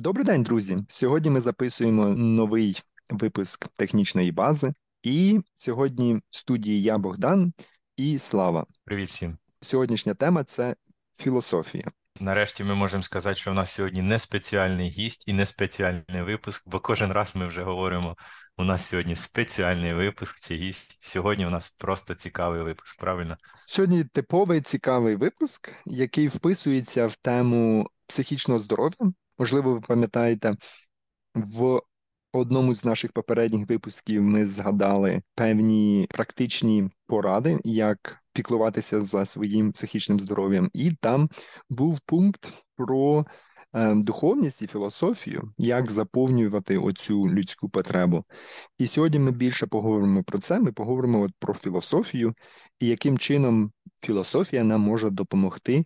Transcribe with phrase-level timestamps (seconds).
[0.00, 0.78] Добрий день, друзі!
[0.88, 7.52] Сьогодні ми записуємо новий випуск технічної бази, і сьогодні в студії я Богдан
[7.96, 8.66] і Слава.
[8.84, 9.38] Привіт всім.
[9.60, 10.76] Сьогоднішня тема це
[11.18, 11.90] філософія.
[12.20, 16.62] Нарешті ми можемо сказати, що у нас сьогодні не спеціальний гість і не спеціальний випуск,
[16.68, 18.16] бо кожен раз ми вже говоримо,
[18.58, 21.02] у нас сьогодні спеціальний випуск чи гість.
[21.02, 23.36] Сьогодні у нас просто цікавий випуск, правильно?
[23.66, 29.12] Сьогодні типовий цікавий випуск, який вписується в тему психічного здоров'я.
[29.40, 30.54] Можливо, ви пам'ятаєте,
[31.34, 31.80] в
[32.32, 40.20] одному з наших попередніх випусків ми згадали певні практичні поради, як піклуватися за своїм психічним
[40.20, 41.30] здоров'ям, і там
[41.70, 43.26] був пункт про
[43.74, 48.24] е, духовність і філософію, як заповнювати оцю людську потребу.
[48.78, 50.60] І сьогодні ми більше поговоримо про це.
[50.60, 52.34] Ми поговоримо от про філософію
[52.80, 55.84] і яким чином філософія нам може допомогти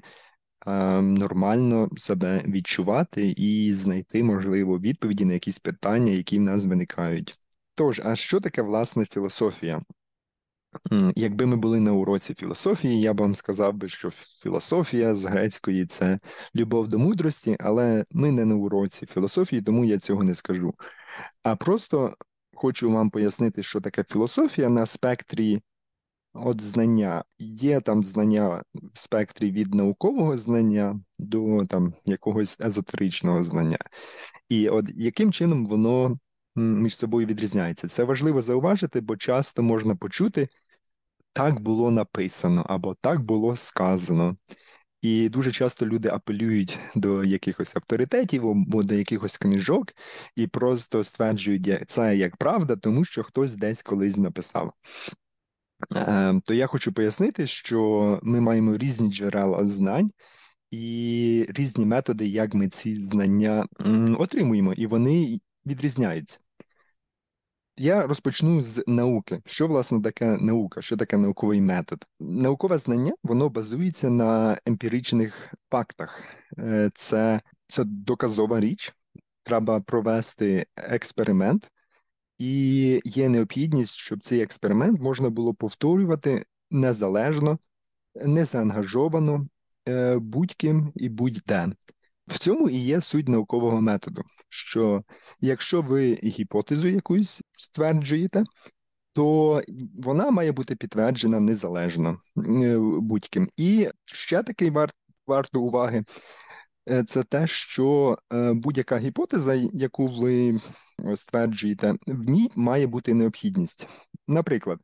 [1.02, 7.38] нормально себе відчувати і знайти, можливо, відповіді на якісь питання, які в нас виникають.
[7.74, 9.82] Тож, а що таке власне філософія?
[11.16, 15.86] Якби ми були на уроці філософії, я б вам сказав би, що філософія з грецької
[15.86, 16.18] це
[16.54, 20.74] любов до мудрості, але ми не на уроці філософії, тому я цього не скажу.
[21.42, 22.16] А просто
[22.54, 25.62] хочу вам пояснити, що таке філософія на спектрі
[26.34, 33.78] От знання є там знання в спектрі від наукового знання до там якогось езотеричного знання,
[34.48, 36.18] і от яким чином воно
[36.56, 37.88] між собою відрізняється?
[37.88, 40.48] Це важливо зауважити, бо часто можна почути
[41.32, 44.36] так було написано або так було сказано.
[45.02, 49.92] І дуже часто люди апелюють до якихось авторитетів або до якихось книжок
[50.36, 54.72] і просто стверджують це як правда, тому що хтось десь колись написав.
[55.90, 60.10] Ем, то я хочу пояснити, що ми маємо різні джерела знань
[60.70, 63.66] і різні методи, як ми ці знання
[64.18, 66.40] отримуємо, і вони відрізняються.
[67.76, 69.42] Я розпочну з науки.
[69.46, 70.82] Що, власне, таке наука?
[70.82, 72.04] Що таке науковий метод?
[72.20, 76.22] Наукове знання воно базується на емпіричних фактах.
[76.58, 78.94] Е, це, Це доказова річ.
[79.42, 81.70] Треба провести експеримент,
[82.44, 87.58] і є необхідність, щоб цей експеримент можна було повторювати незалежно,
[88.14, 89.48] незаангажовано
[89.88, 91.68] е, будь-ким і будь-де.
[92.26, 95.04] В цьому і є суть наукового методу, що
[95.40, 98.44] якщо ви гіпотезу якусь стверджуєте,
[99.12, 99.62] то
[99.98, 103.48] вона має бути підтверджена незалежно е, будь-ким.
[103.56, 104.94] І ще такий варт,
[105.26, 106.04] варто уваги
[107.06, 110.60] це те, що е, будь-яка гіпотеза, яку ви
[111.16, 113.88] стверджуєте, в ній має бути необхідність.
[114.28, 114.80] Наприклад,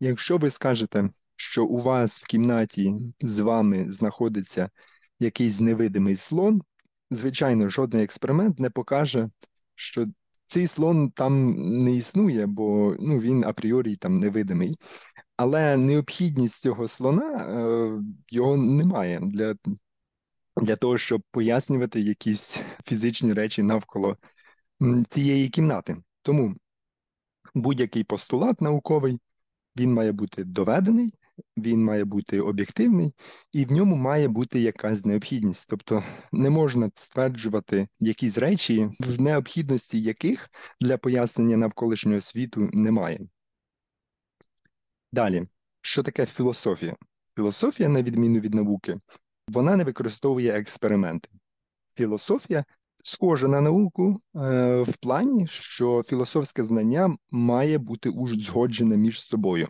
[0.00, 4.70] якщо ви скажете, що у вас в кімнаті з вами знаходиться
[5.20, 6.62] якийсь невидимий слон,
[7.10, 9.30] звичайно, жодний експеримент не покаже,
[9.74, 10.06] що
[10.46, 14.78] цей слон там не існує, бо ну, він апріорі там невидимий.
[15.36, 19.54] Але необхідність цього слона е, його немає для
[20.60, 24.16] для того, щоб пояснювати якісь фізичні речі навколо
[25.10, 25.96] цієї кімнати.
[26.22, 26.54] Тому
[27.54, 29.18] будь-який постулат науковий
[29.76, 31.14] він має бути доведений,
[31.56, 33.14] він має бути об'єктивний,
[33.52, 35.68] і в ньому має бути якась необхідність.
[35.70, 40.50] Тобто не можна стверджувати якісь речі, в необхідності яких
[40.80, 43.20] для пояснення навколишнього світу немає.
[45.12, 45.46] Далі,
[45.80, 46.96] що таке філософія?
[47.36, 49.00] Філософія, на відміну від науки,
[49.52, 51.28] вона не використовує експерименти.
[51.94, 52.64] Філософія
[53.04, 59.68] схожа на науку е, в плані, що філософське знання має бути узгоджене між собою.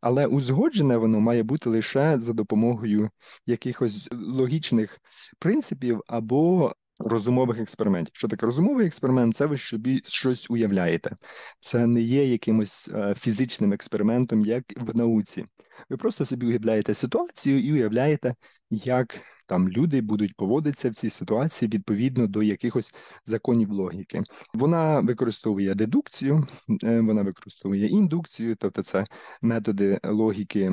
[0.00, 3.10] Але узгоджене воно має бути лише за допомогою
[3.46, 4.98] якихось логічних
[5.38, 8.14] принципів або розумових експериментів.
[8.16, 9.36] Що таке розумовий експеримент?
[9.36, 11.16] Це ви собі щось уявляєте.
[11.60, 15.44] Це не є якимось е, фізичним експериментом, як в науці.
[15.90, 18.34] Ви просто собі уявляєте ситуацію і уявляєте,
[18.70, 24.22] як там люди будуть поводитися в цій ситуації відповідно до якихось законів логіки.
[24.54, 26.46] Вона використовує дедукцію,
[26.84, 29.06] е, вона використовує індукцію, тобто це
[29.42, 30.72] методи логіки.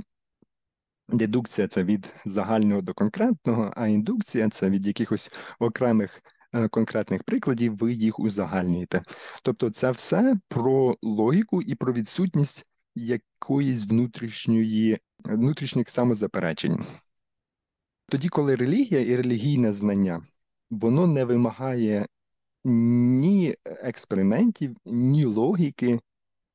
[1.09, 6.23] Дедукція це від загального до конкретного, а індукція це від якихось окремих
[6.53, 9.03] е, конкретних прикладів, ви їх узагальнюєте.
[9.43, 12.65] Тобто, це все про логіку і про відсутність
[12.95, 16.85] якоїсь внутрішньої внутрішніх самозаперечень.
[18.09, 20.25] Тоді, коли релігія і релігійне знання,
[20.69, 22.07] воно не вимагає
[22.63, 25.99] ні експериментів, ні логіки,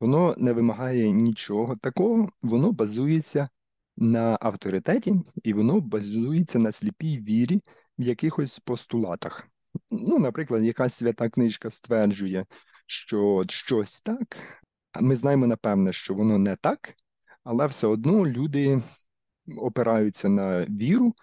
[0.01, 3.49] воно не вимагає нічого такого, воно базується
[4.01, 7.61] на авторитеті, і воно базується на сліпій вірі
[7.99, 9.47] в якихось постулатах.
[9.91, 12.47] ну, наприклад, якась свята книжка стверджує,
[12.87, 14.37] що щось так,
[14.93, 16.95] а ми знаємо напевне, що воно не так,
[17.45, 18.83] але все одно люди
[19.59, 21.15] опираються на віру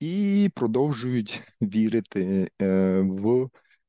[0.00, 3.48] і продовжують вірити е, в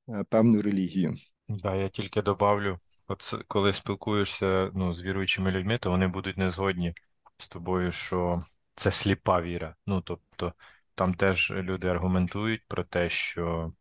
[0.09, 1.13] е, певну релігію.
[1.49, 6.51] Да, я тільки добавлю, от коли спілкуєшся ну, з віруючими людьми, то вони будуть не
[6.51, 6.93] згодні
[7.41, 8.43] з тобою, що
[8.75, 9.75] це сліпа віра.
[9.87, 10.53] Ну, тобто,
[10.95, 13.73] там теж люди аргументують про те, що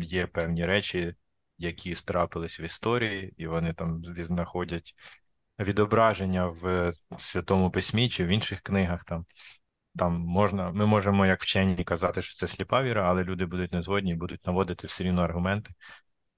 [0.00, 1.14] є певні речі,
[1.58, 4.94] які трапились в історії, і вони там знаходять
[5.58, 9.26] відображення в Святому Письмі чи в інших книгах там.
[9.98, 13.82] Там можна, ми можемо, як вчені, казати, що це сліпа віра, але люди будуть не
[13.82, 15.70] згодні і будуть наводити все рівно аргументи.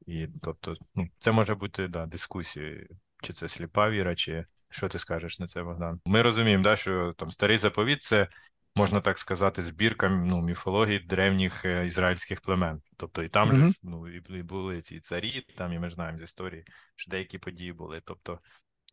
[0.06, 2.88] І тобто, ну, це може бути да, дискусією,
[3.23, 6.00] чи це сліпа віра, чи що ти скажеш на це, Богдан?
[6.05, 8.29] Ми розуміємо, да, що там старий заповіт це,
[8.76, 12.81] можна так сказати, збірка ну, міфології древніх е, ізраїльських племен.
[12.97, 13.70] Тобто і там же Мгм.
[13.70, 16.65] ж, ну, і, були ці царі, там, і ми ж знаємо з історії,
[16.97, 18.03] що деякі події були.
[18.05, 18.38] Тобто,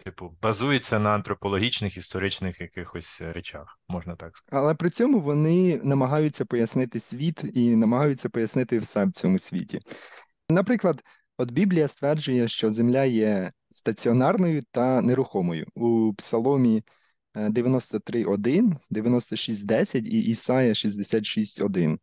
[0.04, 4.66] типу, базується на антропологічних історичних якихось речах, можна так сказати.
[4.66, 9.81] Але при цьому вони намагаються пояснити світ і намагаються пояснити все в цьому світі.
[10.50, 11.04] Наприклад,
[11.38, 15.68] от Біблія стверджує, що земля є стаціонарною та нерухомою.
[15.76, 16.84] У Псаломі
[17.36, 21.98] е, 93.1, 96.10 і Ісая 66.1.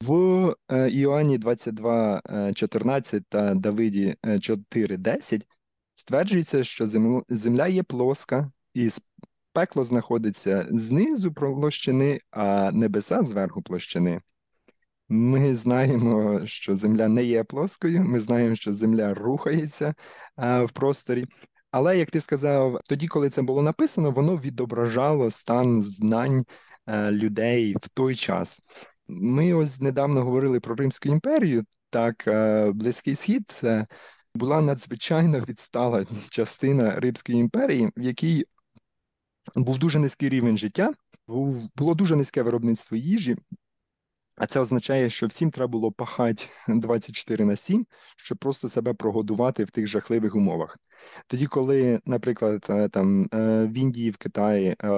[0.00, 5.42] В е, Іоанні 22.14 та Давиді е, 4.10
[5.94, 6.86] стверджується, що
[7.28, 8.88] земля є плоска, і
[9.52, 14.20] пекло знаходиться знизу площини, а небеса зверху площини.
[15.08, 19.94] Ми знаємо, що Земля не є плоскою, ми знаємо, що Земля рухається
[20.36, 21.26] в просторі.
[21.70, 26.44] Але, як ти сказав, тоді, коли це було написано, воно відображало стан знань
[26.86, 28.62] е, людей в той час.
[29.08, 31.64] Ми ось недавно говорили про Римську імперію.
[31.90, 33.86] Так, е, Близький Схід це
[34.34, 38.44] була надзвичайно відстала частина Римської імперії, в якій
[39.54, 40.92] був дуже низький рівень життя,
[41.76, 43.36] було дуже низьке виробництво їжі.
[44.36, 47.86] А це означає, що всім треба було пахати 24 на 7,
[48.16, 50.78] щоб просто себе прогодувати в тих жахливих умовах.
[51.26, 54.88] Тоді, коли, наприклад, е, там е, в Індії, в Китаї, е,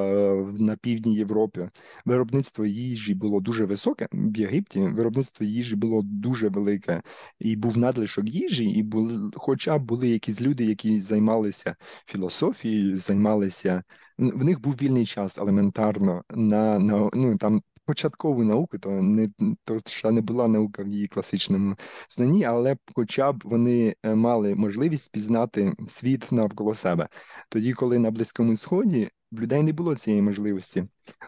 [0.58, 1.70] на півдні Європи
[2.04, 7.02] виробництво їжі було дуже високе, в Єгипті виробництво їжі було дуже велике,
[7.38, 13.82] і був надлишок їжі, і були, хоча були якісь люди, які займалися філософією, займалися
[14.18, 19.26] в них був вільний час елементарно на, на ну там початкову науку, то не
[19.64, 21.76] то ще не була наука в її класичному
[22.08, 27.08] знанні, але хоча б вони е, мали можливість спізнати світ навколо себе.
[27.48, 30.84] Тоді, коли на Близькому Сході в людей не було цієї можливості.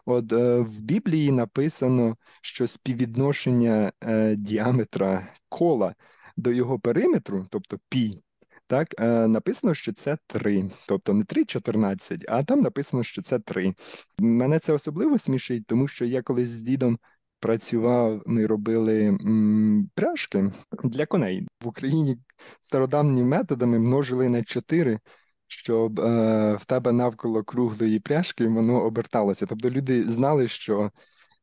[0.06, 5.94] От е, в Біблії написано, що співвідношення е, діаметра кола
[6.36, 8.22] до його периметру, тобто пі.
[8.68, 13.74] Так, е, написано, що це 3, тобто не 3,14, а там написано, що це 3.
[14.18, 16.98] Мене це особливо смішить, тому що я колись з дідом
[17.40, 20.52] працював, ми робили м, пряжки
[20.84, 21.48] для коней.
[21.62, 22.18] В Україні
[22.60, 24.98] стародавніми методами множили на 4,
[25.46, 29.46] щоб е, в тебе навколо круглої пряжки воно оберталося.
[29.46, 30.90] Тобто люди знали, що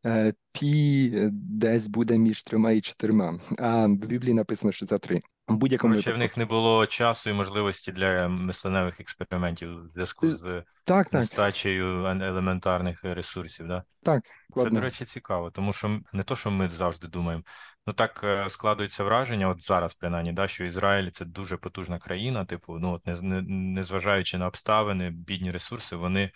[0.05, 5.21] е, пі десь буде між трьома і чотирма, а в Біблії написано, що це 3.
[5.47, 10.31] Будь-якому Коротше, в них не було часу і можливості для мисленевих експериментів в зв'язку Е,
[10.31, 13.67] з Так, так, нестачею ен- елементарних ресурсів.
[13.67, 13.83] Да?
[14.03, 14.23] так,
[14.55, 17.43] Це, до речі, цікаво, тому що не то, що ми завжди думаємо.
[17.87, 22.45] Ну так е, складується враження, от зараз, принаймні, да, що Ізраїль це дуже потужна країна,
[22.45, 26.31] типу, ну от не, не, незважаючи на обставини, бідні ресурси, вони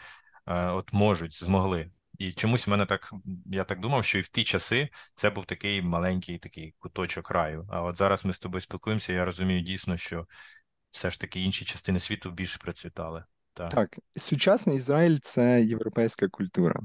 [0.47, 1.91] е, от можуть, змогли.
[2.19, 3.11] І чомусь в мене так,
[3.45, 7.67] я так думав, що і в ті часи це був такий маленький такий куточок раю.
[7.69, 10.27] А от зараз ми з тобою спілкуємося, я розумію дійсно, що
[10.91, 13.23] все ж таки інші частини світу більш процвітали.
[13.53, 13.69] Так.
[13.69, 16.79] Так, сучасний Ізраїль це європейська культура.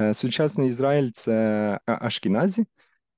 [0.00, 2.66] Е, Сучасний Ізраїль це ашкіназі,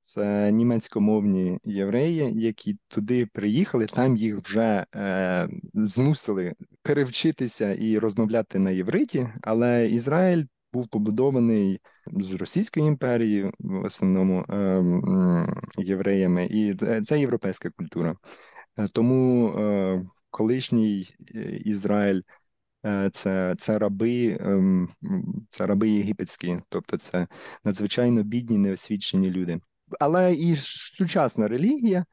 [0.00, 8.71] це німецькомовні євреї, які туди приїхали, там їх вже е, змусили перевчитися і розмовляти на
[8.71, 14.85] євриті, але Ізраїль був побудований з Російської імперії, в основному е,
[15.79, 16.75] євреями, і
[17.05, 18.17] це, європейська культура.
[18.79, 21.05] Е, Тому е, колишній
[21.64, 22.23] Ізраїль
[23.12, 24.38] Це, це раби,
[25.49, 27.26] це раби єгипетські, тобто це
[27.64, 29.61] надзвичайно бідні, неосвічені люди.
[30.00, 32.05] Але і сучасна релігія,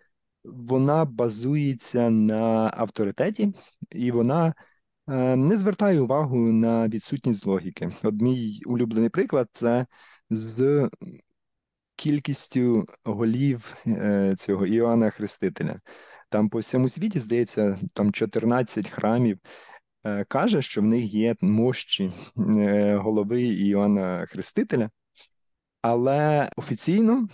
[0.43, 3.53] вона базується на авторитеті,
[3.91, 4.53] і вона
[5.35, 7.89] не звертає увагу на відсутність логіки.
[8.03, 9.85] От мій улюблений приклад це
[10.29, 10.89] з
[11.99, 15.79] кількістю голів е, цього Іоанна Хрестителя.
[16.29, 19.39] Там по всьому світі, здається, там 14 храмів.
[20.03, 24.89] Е, каже, що в них є мощі е, голови Іоанна Хрестителя,
[25.81, 27.27] але офіційно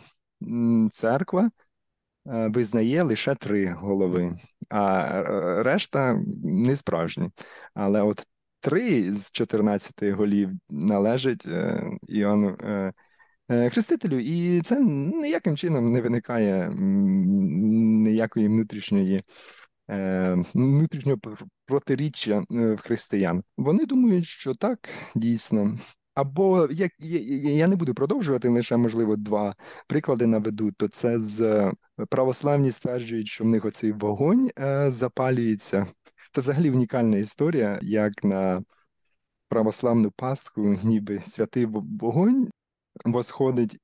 [0.92, 1.50] церква
[2.26, 5.24] визнає лише три голови, а
[5.64, 7.30] решта не справжні.
[7.74, 8.24] Але от
[8.60, 11.48] три з 14 голів належать
[12.08, 12.58] Іоанну
[13.50, 19.20] Е, хрестителю, і це ніяким чином не виникає ніякої внутрішньої
[19.90, 21.20] е, внутрішнього
[21.66, 23.44] протиріччя е, в християн.
[23.58, 25.80] Вони думають, що так дійсно.
[26.16, 29.56] Або як я не буду продовжувати, лише можливо два
[29.88, 30.72] приклади наведу.
[30.72, 31.72] То це з
[32.10, 34.50] православні стверджують, що в них оцей вогонь
[34.88, 35.88] запалюється.
[36.32, 38.64] Це взагалі унікальна історія, як на
[39.50, 42.50] православну Пасху, ніби святий вогонь
[43.06, 43.78] восходить.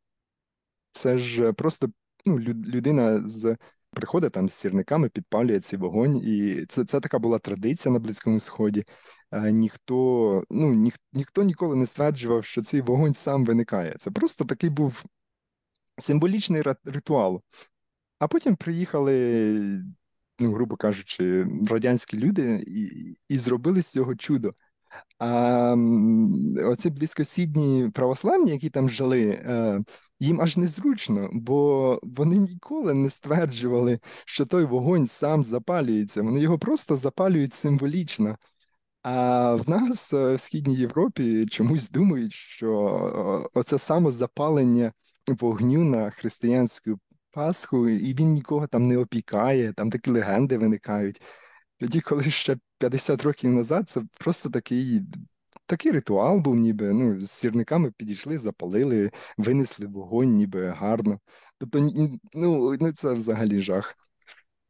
[0.91, 1.87] Це ж просто
[2.25, 3.57] ну, людина з
[3.89, 8.39] приходить там з сірниками, підпалює цей вогонь, і це це така була традиція на Близькому
[8.39, 8.85] Сході.
[9.31, 13.95] Е, ніхто ну, ніх, ніхто ніколи не стверджував, що цей вогонь сам виникає.
[13.99, 15.03] Це просто такий був
[15.97, 17.41] символічний ритуал.
[18.19, 19.83] А потім приїхали,
[20.39, 24.53] ну, грубо кажучи, радянські люди і, і зробили з цього чудо.
[25.19, 25.75] А
[26.65, 29.83] оці близькосідні православні, які там жили, е,
[30.19, 36.21] їм аж незручно, бо вони ніколи не стверджували, що той вогонь сам запалюється.
[36.21, 38.37] Вони його просто запалюють символічно.
[39.03, 44.93] А в нас е, в Східній Європі чомусь думають, що оце самозапалення
[45.27, 46.99] вогню на християнську
[47.31, 51.21] Пасху, і він нікого там не опікає, там такі легенди виникають.
[51.77, 55.01] Тоді, коли ще 50 років назад, це просто такий
[55.65, 61.19] такий ритуал був, ніби ну, з сірниками підійшли, запалили, винесли вогонь, ніби гарно.
[61.57, 61.79] Тобто,
[62.33, 63.95] ну, ну це взагалі жах.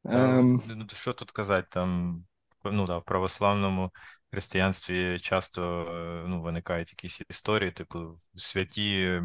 [0.03, 0.61] Та, ем...
[0.67, 2.23] Ну, що тут казати, там
[2.63, 3.91] ну, да, в православному
[4.31, 9.21] християнстві часто е, ну, виникають якісь історії, типу святі,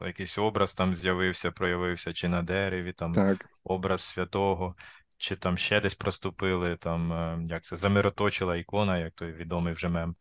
[0.00, 3.46] якийсь образ там з'явився, проявився, чи на дереві, там так.
[3.64, 4.74] образ святого
[5.18, 9.88] чи там ще десь проступили, там е, як це замироточила ікона, як той відомий вже
[9.88, 10.16] мем.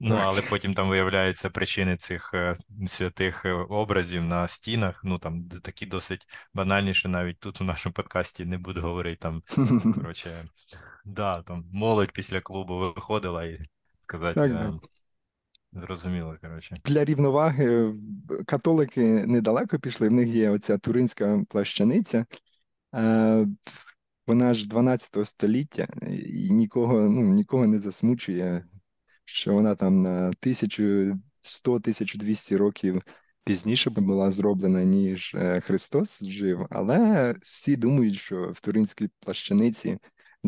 [0.00, 5.00] Ну, але потім там виявляються причини цих е, святих образів на стінах.
[5.04, 9.16] Ну там такі досить банальні, що навіть тут у нашому подкасті не буду говорити.
[9.16, 9.42] Там
[9.94, 10.48] коротше,
[11.06, 13.60] да, там молодь після клубу виходила і
[14.00, 14.40] сказати.
[14.40, 14.74] Так, так.
[15.72, 16.76] Зрозуміло, коротше.
[16.84, 17.94] Для рівноваги
[18.46, 20.08] католики недалеко пішли.
[20.08, 22.26] В них є оця туринська плащаниця.
[24.26, 28.66] Вона ж 12 століття і нікого ну, нікого не засмучує,
[29.24, 33.02] що вона там на 1100-1200 років
[33.44, 36.66] пізніше була зроблена, ніж е, Христос жив.
[36.70, 39.98] Але всі думають, що в Туринській плащаниці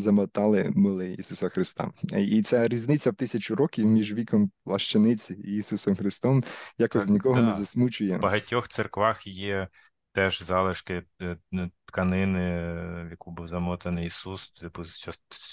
[0.01, 1.91] замотали мили Ісуса Христа.
[2.19, 6.45] І ця різниця в тисячу років між віком плащаниці і Ісусом Христом
[6.79, 7.43] якось так, нікого да.
[7.43, 8.17] не засмучує.
[8.17, 9.69] В багатьох церквах є
[10.13, 11.37] теж залишки е,
[11.85, 12.73] тканини,
[13.05, 15.09] в яку був замотаний Ісус, типу, з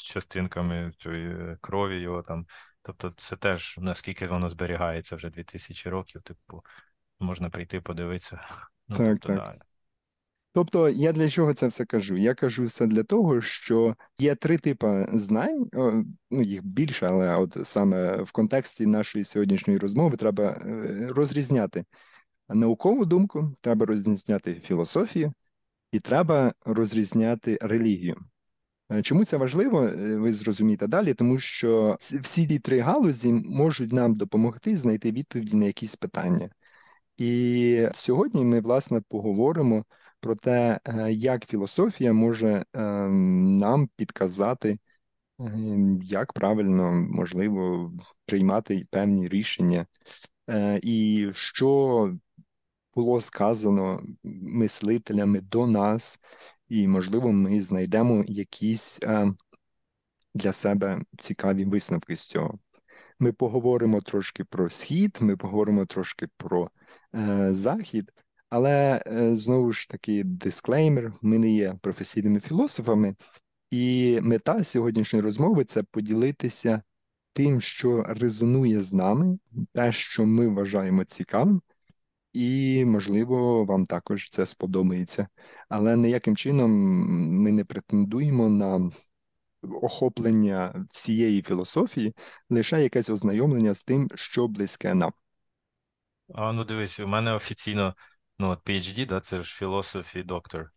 [0.05, 2.45] частинками цієї крові його там.
[2.81, 6.63] Тобто, це теж наскільки воно зберігається вже 2000 років, типу,
[7.19, 8.39] можна прийти подивитися.
[8.87, 9.57] Ну, так, тобто, так.
[9.57, 9.65] Да.
[10.55, 12.17] Тобто, я для чого це все кажу?
[12.17, 15.69] Я кажу це для того, що є три типи знань,
[16.31, 21.85] ну їх більше, але от саме в контексті нашої сьогоднішньої розмови треба е, розрізняти
[22.49, 25.33] наукову думку, треба розрізняти філософію
[25.91, 28.17] і треба розрізняти релігію.
[28.91, 33.93] Е, чому це важливо, е, ви зрозумієте далі, тому що всі ці три галузі можуть
[33.93, 36.49] нам допомогти знайти відповіді на якісь питання.
[37.17, 39.85] І сьогодні ми, власне, поговоримо
[40.25, 44.79] про те, е, як філософія може нам підказати,
[46.03, 47.91] як правильно можливо
[48.25, 49.85] приймати певні рішення,
[50.81, 52.13] і що
[52.95, 54.03] було сказано
[54.43, 56.19] мислителями до нас,
[56.69, 59.33] і, можливо, ми знайдемо якісь е,
[60.35, 62.59] для себе цікаві висновки з цього.
[63.19, 66.69] Ми поговоримо трошки про схід, ми поговоримо трошки про
[67.15, 68.11] е, захід,
[68.55, 73.15] але е, знову ж таки дисклеймер: ми не є професійними філософами,
[73.71, 76.81] і мета сьогоднішньої розмови це поділитися
[77.33, 79.39] тим, що резонує з нами,
[79.73, 81.61] те, що ми вважаємо цікавим,
[82.33, 85.27] і, можливо, вам також це сподобається.
[85.69, 86.71] Але ніяким чином
[87.43, 88.91] ми не претендуємо на
[89.81, 92.15] охоплення всієї філософії,
[92.49, 95.11] лише якесь ознайомлення з тим, що близьке нам.
[96.33, 97.95] А, Ну, дивись, у мене офіційно
[98.39, 100.69] Ну, от PhD, да, це ж Philosophy Doctor.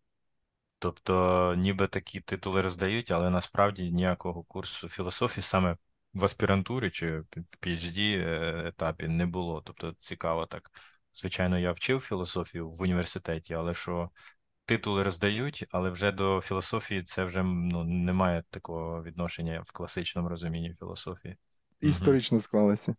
[0.78, 5.76] Тобто, ніби такі титули роздають, але насправді ніякого курсу філософії саме
[6.14, 7.26] в аспірантурі чи в
[7.62, 9.60] PhD е, етапі не було.
[9.60, 10.70] Тобто, цікаво так.
[11.14, 14.10] Звичайно, я вчив філософію в університеті, але що
[14.64, 20.74] титули роздають, але вже до філософії це вже ну, немає такого відношення в класичному розумінні
[20.78, 21.36] філософії.
[21.80, 22.94] Історично склалося.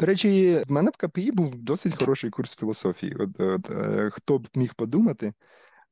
[0.00, 3.14] До речі, в мене в КПІ був досить хороший курс філософії.
[3.14, 5.32] От, от, е, Хто б міг подумати,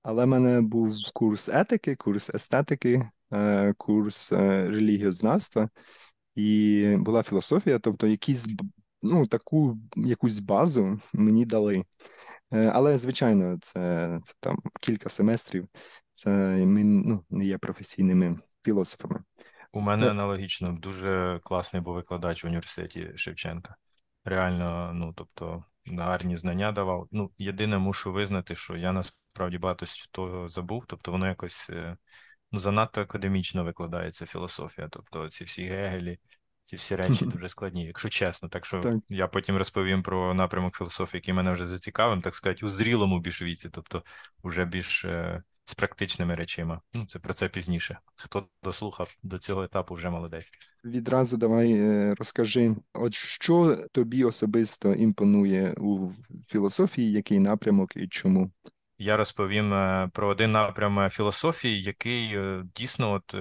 [0.03, 5.69] але в мене був курс етики, курс естетики, е, курс е, релігіознавства
[6.35, 8.47] і була філософія, тобто якісь
[9.03, 11.85] ну, таку якусь базу мені дали.
[12.51, 15.69] Але, звичайно, це, це там кілька семестрів,
[16.13, 16.31] це
[16.67, 19.21] ми ну, не є професійними філософами.
[19.73, 23.77] У мене аналогічно дуже класний був викладач в університеті Шевченка.
[24.25, 27.09] Реально, ну тобто, гарні знання давав.
[27.13, 31.97] Ну, єдине, мушу визнати, що я насправді багато з того забув, тобто воно якось е,
[32.53, 34.89] ну, занадто академічно викладається філософія.
[34.89, 36.19] Тобто, ці всі гегелі,
[36.63, 38.49] ці всі речі дуже складні, якщо чесно.
[38.49, 38.97] Так що так.
[39.09, 43.43] я потім розповім про напрямок філософії, який мене вже зацікавив, так сказати, у зрілому більш
[43.43, 44.03] віці, тобто
[44.45, 46.81] вже більш е, з практичними речима.
[46.95, 47.99] Ну, це про це пізніше.
[48.15, 50.51] Хто дослухав до цього етапу, вже молодець.
[50.85, 56.11] Відразу давай е, розкажи, от що тобі особисто імпонує у
[56.49, 58.51] філософії, який напрямок і чому?
[58.99, 62.39] Я розповім е, про один напрям філософії, який
[62.75, 63.35] дійсно от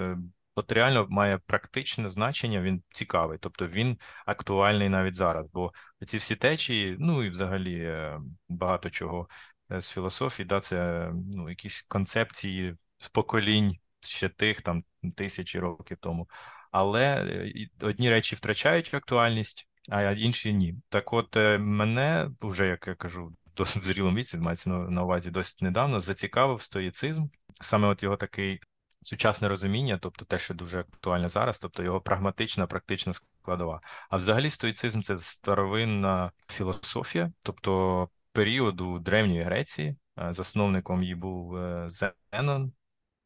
[0.59, 5.47] от реально має практичне значення, він цікавий, тобто він актуальний навіть зараз.
[5.53, 5.71] Бо
[6.05, 9.25] ці всі течії, ну і взагалі е, багато чого е,
[9.69, 12.75] з філософії, да, це ну, якісь концепції
[13.13, 14.83] поколінь ще тих там
[15.15, 16.29] тисячі років тому.
[16.71, 20.75] Але е, одні речі втрачають актуальність, а інші ні.
[20.89, 25.99] Так, от мене вже як я кажу, досить зрілому віці, мається на увазі досить недавно,
[25.99, 28.59] зацікавив стоїцизм, саме от його такий
[29.01, 33.81] сучасне розуміння, тобто те, що дуже актуально зараз, тобто його прагматична, практична складова.
[34.09, 41.89] А взагалі стоїцизм це старовинна філософія, тобто періоду Древньої Греції, е, засновником її був е,
[42.31, 42.73] Зенон,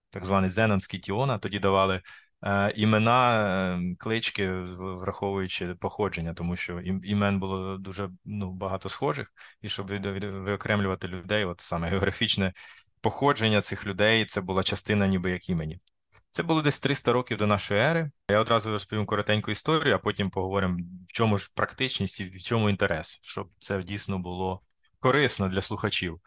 [0.10, 2.02] так званий Зенонський Тіона, тоді давали.
[2.46, 9.88] Е, імена, клички, враховуючи походження, тому що імен було дуже ну, багато схожих, і щоб
[9.88, 12.54] виокремлювати людей, от саме географічне
[13.02, 15.80] походження цих людей це була частина ніби як імені.
[16.30, 18.12] Це було десь 300 років до нашої ери.
[18.30, 22.70] Я одразу розповім коротеньку історію, а потім поговоримо, в чому ж практичність і в чому
[22.70, 24.62] інтерес, щоб це дійсно було
[25.04, 26.20] корисно для слухачів.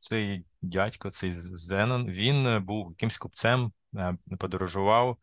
[0.00, 5.16] Цей дядько, цей Зенон, він був якимсь купцем, е, подорожував,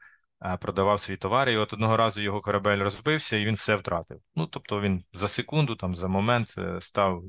[0.46, 4.22] е, продавав свої товари, і от одного разу його корабель розбився, і він все втратив.
[4.36, 7.24] Ну тобто він за секунду, там за момент е, став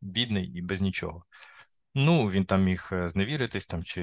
[0.00, 1.24] бідний і без нічого.
[1.94, 4.02] Ну, він там міг е, зневіритись там чи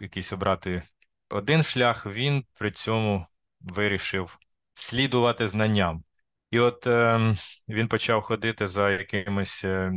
[0.00, 0.82] якийсь обрати
[1.28, 3.26] один шлях, він при цьому
[3.60, 4.38] вирішив
[4.74, 6.04] слідувати знанням.
[6.50, 7.34] І от е,
[7.68, 9.92] він почав ходити за якимись, е,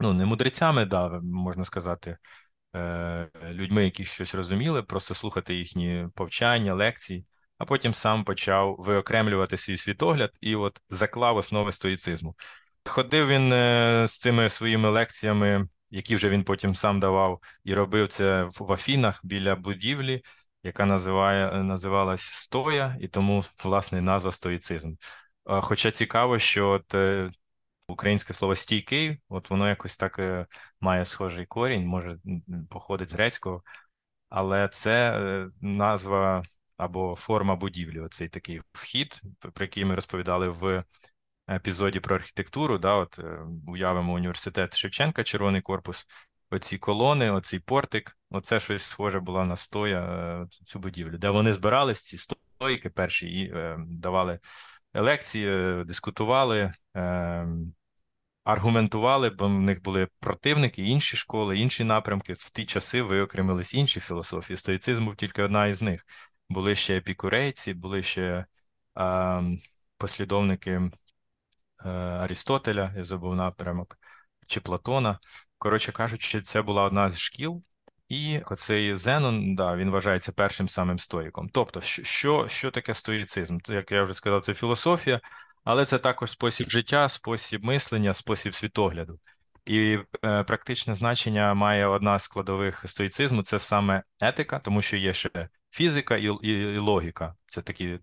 [0.00, 2.18] ну, не мудрецями, да, можна сказати,
[2.76, 7.26] е, людьми, які щось розуміли, просто слухати їхні повчання, лекції,
[7.58, 12.36] а потім сам почав виокремлювати свій світогляд і от заклав основи стоїцизму.
[12.84, 18.08] Ходив він е, з цими своїми лекціями які вже він потім сам давав і робив
[18.08, 20.22] це в Афінах біля будівлі,
[20.62, 24.92] яка називає, називалась Стоя, і тому власне назва стоїцизм.
[25.46, 27.30] Хоча цікаво, що от е,
[27.88, 30.46] українське слово стійкий, от воно якось так е,
[30.80, 32.18] має схожий корінь, може
[32.70, 33.62] походить з грецького,
[34.28, 36.42] але це е, назва
[36.76, 38.00] або форма будівлі.
[38.00, 40.84] Оцей такий вхід, про який ми розповідали в
[41.50, 46.06] епізоді про архітектуру, да, от е, уявимо університет Шевченка, червоний корпус,
[46.50, 51.52] оці колони, оцей портик, оце щось схоже було на стоя е, цю будівлю, де вони
[51.52, 54.38] збирались, ці стойки перші і е, давали
[54.94, 56.72] лекції, е, дискутували.
[56.96, 57.46] Е,
[58.44, 62.32] Аргументували, бо в них були противники, інші школи, інші напрямки.
[62.32, 64.56] В ті часи виокремились інші філософії.
[64.56, 66.06] Стоїцизм був тільки одна із них.
[66.48, 68.46] Були ще епікурейці, були ще
[68.98, 69.42] е,
[69.98, 70.90] послідовники
[71.78, 73.98] Арістотеля, я забув напрямок,
[74.46, 75.18] чи Платона.
[75.58, 77.62] Коротше кажучи, це була одна з шкіл,
[78.08, 81.48] і оцей Зенон, да, він вважається першим самим стоїком.
[81.52, 83.58] Тобто, що що таке стоїцизм?
[83.68, 85.20] Як я вже сказав, це філософія,
[85.64, 89.18] але це також спосіб життя, спосіб мислення, спосіб світогляду.
[89.66, 95.12] І е, практичне значення має одна з складових стоїцизму це саме етика, тому що є
[95.12, 97.34] ще фізика і, і, і логіка.
[97.46, 97.98] Це такі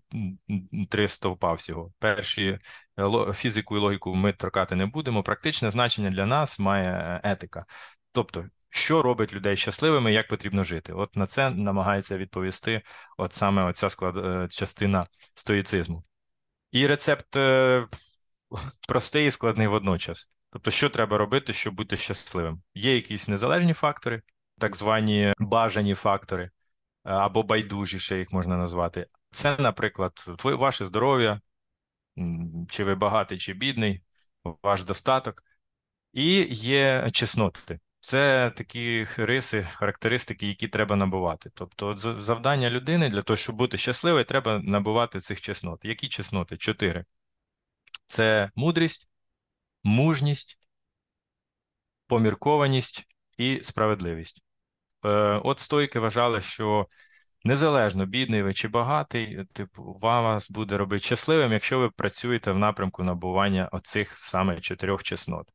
[0.90, 1.92] три стовпа всього.
[1.98, 2.58] Перші
[3.00, 5.22] е, фізику і логіку ми торкати не будемо.
[5.22, 7.64] Практичне значення для нас має е, етика.
[8.12, 10.92] Тобто, що робить людей щасливими, як потрібно жити?
[10.92, 12.82] От на це намагається відповісти
[13.18, 16.04] от саме оця склад е, частина стоїцизму.
[16.72, 17.36] І рецепт
[18.88, 20.30] простий і складний водночас.
[20.50, 22.62] Тобто, що треба робити, щоб бути щасливим?
[22.74, 24.22] Є якісь незалежні фактори,
[24.58, 26.50] так звані бажані фактори,
[27.02, 29.06] або байдужі, ще їх можна назвати.
[29.30, 31.40] Це, наприклад, твоє ваше здоров'я,
[32.68, 34.02] чи ви багатий, чи бідний,
[34.62, 35.42] ваш достаток,
[36.12, 37.80] і є чесноти.
[38.04, 41.50] Це такі риси, характеристики, які треба набувати.
[41.54, 45.84] Тобто, завдання людини для того, щоб бути щасливою, треба набувати цих чеснот.
[45.84, 46.56] Які чесноти?
[46.56, 47.04] Чотири.
[48.06, 49.08] Це мудрість,
[49.84, 50.58] мужність,
[52.06, 53.04] поміркованість
[53.38, 54.42] і справедливість.
[55.04, 55.08] Е,
[55.44, 56.88] от стойки вважали, що
[57.44, 63.02] незалежно бідний ви чи багатий, типу, вас буде робити щасливим, якщо ви працюєте в напрямку
[63.04, 65.52] набування оцих саме чотирьох чеснот.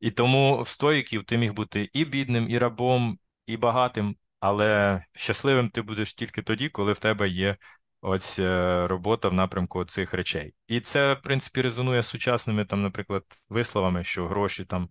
[0.00, 5.70] І тому в стоїків ти міг бути і бідним, і рабом, і багатим, але щасливим
[5.70, 7.56] ти будеш тільки тоді, коли в тебе є
[8.00, 10.54] ось е, робота в напрямку цих речей.
[10.66, 14.88] І це, в принципі, резонує з сучасними, там, наприклад, висловами, що гроші там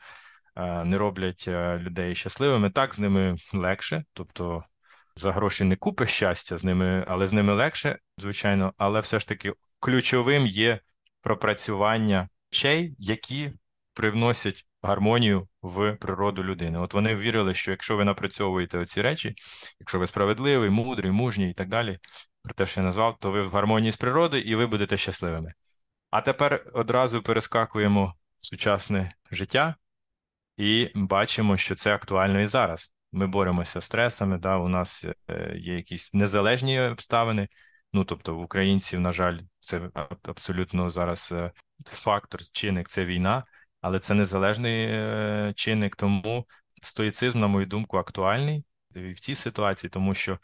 [0.55, 2.69] е, не роблять е, людей щасливими.
[2.69, 4.63] Так, з ними легше, тобто
[5.15, 9.27] за гроші не купиш щастя з ними, але з ними легше, звичайно, але все ж
[9.27, 10.79] таки ключовим є
[11.21, 13.51] пропрацювання речей, які
[13.93, 16.79] привносять гармонію в природу людини.
[16.79, 19.35] От вони вірили, що якщо ви напрацьовуєте ці речі,
[19.79, 21.99] якщо ви справедливий, мудрий, мужній і так далі,
[22.43, 25.53] про те, що я назвав, то ви в гармонії з природою і ви будете щасливими.
[26.09, 29.75] А тепер одразу перескакуємо в сучасне життя
[30.57, 32.93] і бачимо, що це актуально і зараз.
[33.11, 37.47] Ми боремося з стресами, да, у нас е, є якісь незалежні обставини.
[37.93, 39.89] Ну, тобто, в українців, на жаль, це
[40.23, 41.51] абсолютно зараз е,
[41.85, 43.43] фактор, чинник це війна,
[43.81, 45.95] але це незалежний е, чинник.
[45.95, 46.47] Тому
[46.83, 48.63] стоїцизм, на мою думку, актуальний
[48.95, 50.39] в цій ситуації, тому що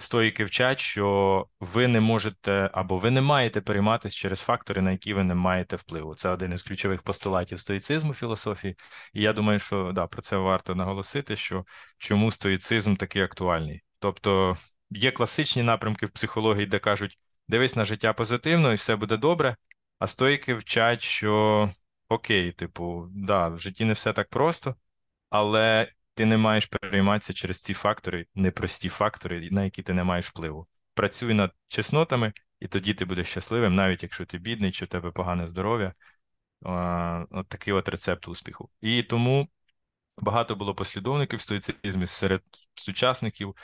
[0.00, 5.14] Стоїки вчать, що ви не можете або ви не маєте перейматися через фактори, на які
[5.14, 6.14] ви не маєте впливу.
[6.14, 8.76] Це один із ключових постулатів стоїцизму філософії.
[9.12, 11.64] І я думаю, що да, про це варто наголосити, що
[11.98, 13.82] чому стоїцизм такий актуальний.
[13.98, 14.56] Тобто
[14.90, 19.56] є класичні напрямки в психології, де кажуть, дивись на життя позитивно і все буде добре.
[19.98, 21.70] А стоїки вчать, що
[22.08, 24.74] окей, типу, да, в житті не все так просто,
[25.30, 30.26] але ти не маєш перейматися через ці фактори, непрості фактори, на які ти не маєш
[30.26, 30.66] впливу.
[30.94, 35.10] Працюй над чеснотами, і тоді ти будеш щасливим, навіть якщо ти бідний, чи в тебе
[35.10, 35.94] погане здоров'я.
[37.30, 38.70] От такий от рецепт успіху.
[38.80, 39.48] І тому
[40.16, 42.42] багато було послідовників стоїцизму серед
[42.74, 43.56] сучасників,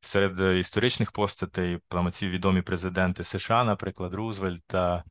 [0.00, 5.04] серед е, історичних постатей, там ці відомі президенти США, наприклад, Рузвельт та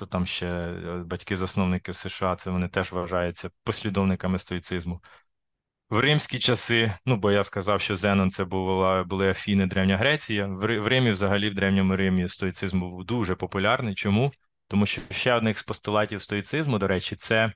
[0.00, 5.02] хто там ще е, батьки-засновники США, це вони теж вважаються послідовниками стоїцизму.
[5.90, 10.46] В римські часи, ну бо я сказав, що Зенон це була, були Афіни, Древня Греція.
[10.46, 13.94] В Римі, взагалі, в древньому Римі стоїцизм був дуже популярний.
[13.94, 14.32] Чому?
[14.68, 17.52] Тому що ще одних з постулатів стоїцизму, до речі, це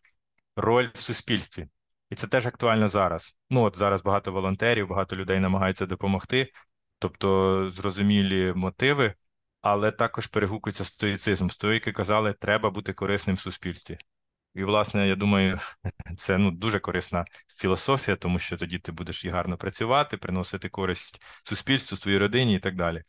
[0.57, 1.69] роль в суспільстві.
[2.11, 3.37] І це теж актуально зараз.
[3.51, 6.53] Ну от зараз багато волонтерів, багато людей намагаються допомогти,
[6.99, 9.15] тобто зрозумілі мотиви,
[9.65, 11.49] але також перегукується стоїцизм.
[11.49, 13.99] Стоїки казали, треба бути корисним в суспільстві.
[14.55, 15.59] І, власне, я думаю,
[16.17, 21.23] це ну дуже корисна філософія, тому що тоді ти будеш і гарно працювати, приносити користь
[21.45, 23.03] суспільству, своїй родині і так далі.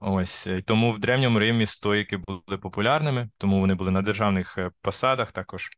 [0.00, 4.70] Ось е, тому в древньому Римі стоїки були популярними, тому вони були на державних е,
[4.80, 5.70] посадах, також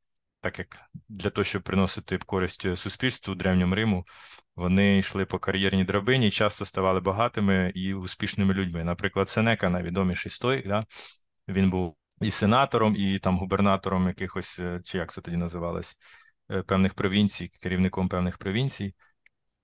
[0.45, 0.79] так як
[1.09, 4.05] для того, щоб приносити користь суспільству древньому Риму,
[4.57, 8.85] вони йшли по кар'єрній драбині часто ставали багатими і успішними людьми.
[8.85, 10.87] Наприклад, Сенека, найвідоміший стоїк, да?
[11.49, 15.97] він був і сенатором, і там губернатором якихось, е, чи як це тоді називалось,
[16.51, 18.95] е, певних провінцій, керівником певних провінцій.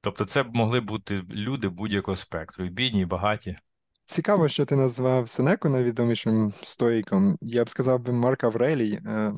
[0.00, 3.58] Тобто, це могли бути люди будь-якого спектру, і бідні, і багаті.
[4.04, 7.38] Цікаво, що ти назвав Сенеку найвідомішим стоїком.
[7.40, 9.32] Я б сказав би Марк Аврелій е,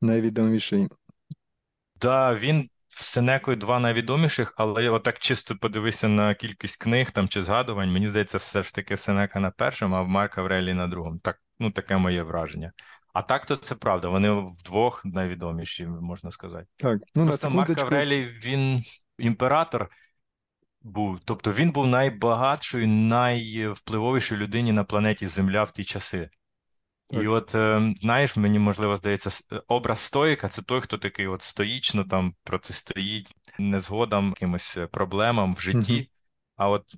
[0.00, 0.88] найвідоміший.
[0.88, 0.98] Так,
[2.00, 7.28] да, він з Сенекою два найвідоміших, але я отак чисто подивися на кількість книг там
[7.28, 7.92] чи згадувань.
[7.92, 11.18] Мені здається, все ж таки Сенека на першому, а Марк Аврелій на другому.
[11.18, 12.72] Так Ну, таке моє враження.
[13.12, 14.08] А так то це правда.
[14.08, 16.66] Вони вдвох найвідоміші, можна сказати.
[16.76, 18.80] Так, ну Просто на Марк Аврелій, він
[19.18, 19.90] імператор
[20.82, 26.30] був, тобто він був найбагатшою, найвпливовішою людині на планеті Земля в ті часи.
[27.12, 31.42] І от, е, знаєш, мені можливо здається, е, образ стоїка це той, хто такий от
[31.42, 36.10] стоїчно там протистоїть незгодам, якимось е, проблемам в житті.
[36.56, 36.94] А от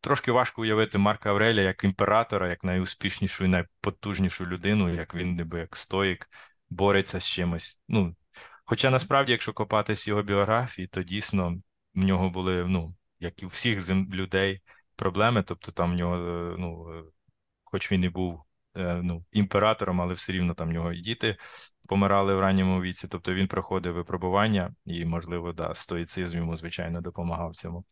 [0.00, 5.58] трошки важко уявити Марка Аврелія як імператора, як найуспішнішу і найпотужнішу людину, як він ніби
[5.58, 6.28] як стоїк,
[6.70, 7.80] бореться з чимось.
[7.88, 8.16] Ну,
[8.64, 11.62] хоча насправді, якщо копатись в його біографії, то дійсно
[11.94, 14.60] в нього були, ну, як і у всіх людей,
[14.96, 15.42] проблеми.
[15.42, 16.86] Тобто там в нього, е, ну,
[17.64, 21.36] хоч він і був ну, імператором, але все рівно там нього і діти
[21.88, 23.08] помирали в ранньому віці.
[23.08, 27.84] Тобто він проходив випробування, і, можливо, да, стоїцизм йому, звичайно, допомагав в цьому.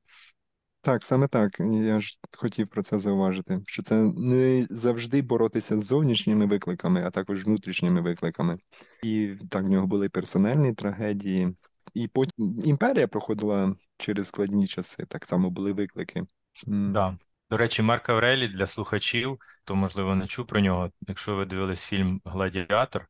[0.82, 1.60] Так, саме так.
[1.60, 7.10] Я ж хотів про це зауважити, що це не завжди боротися з зовнішніми викликами, а
[7.10, 8.58] також внутрішніми викликами.
[9.02, 11.56] І так, в нього були персональні трагедії,
[11.94, 16.24] і потім імперія проходила через складні часи, так само були виклики.
[16.66, 17.18] Да.
[17.50, 20.90] До речі, Марк Аврелій для слухачів, то, можливо, не чув про нього.
[21.08, 23.08] Якщо ви дивились фільм Гладіатор,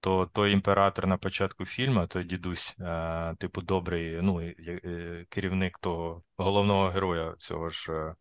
[0.00, 6.22] то той імператор на початку фільму, той дідусь, е, типу, добрий, ну, і керівник того
[6.36, 8.14] головного героя, цього ж е,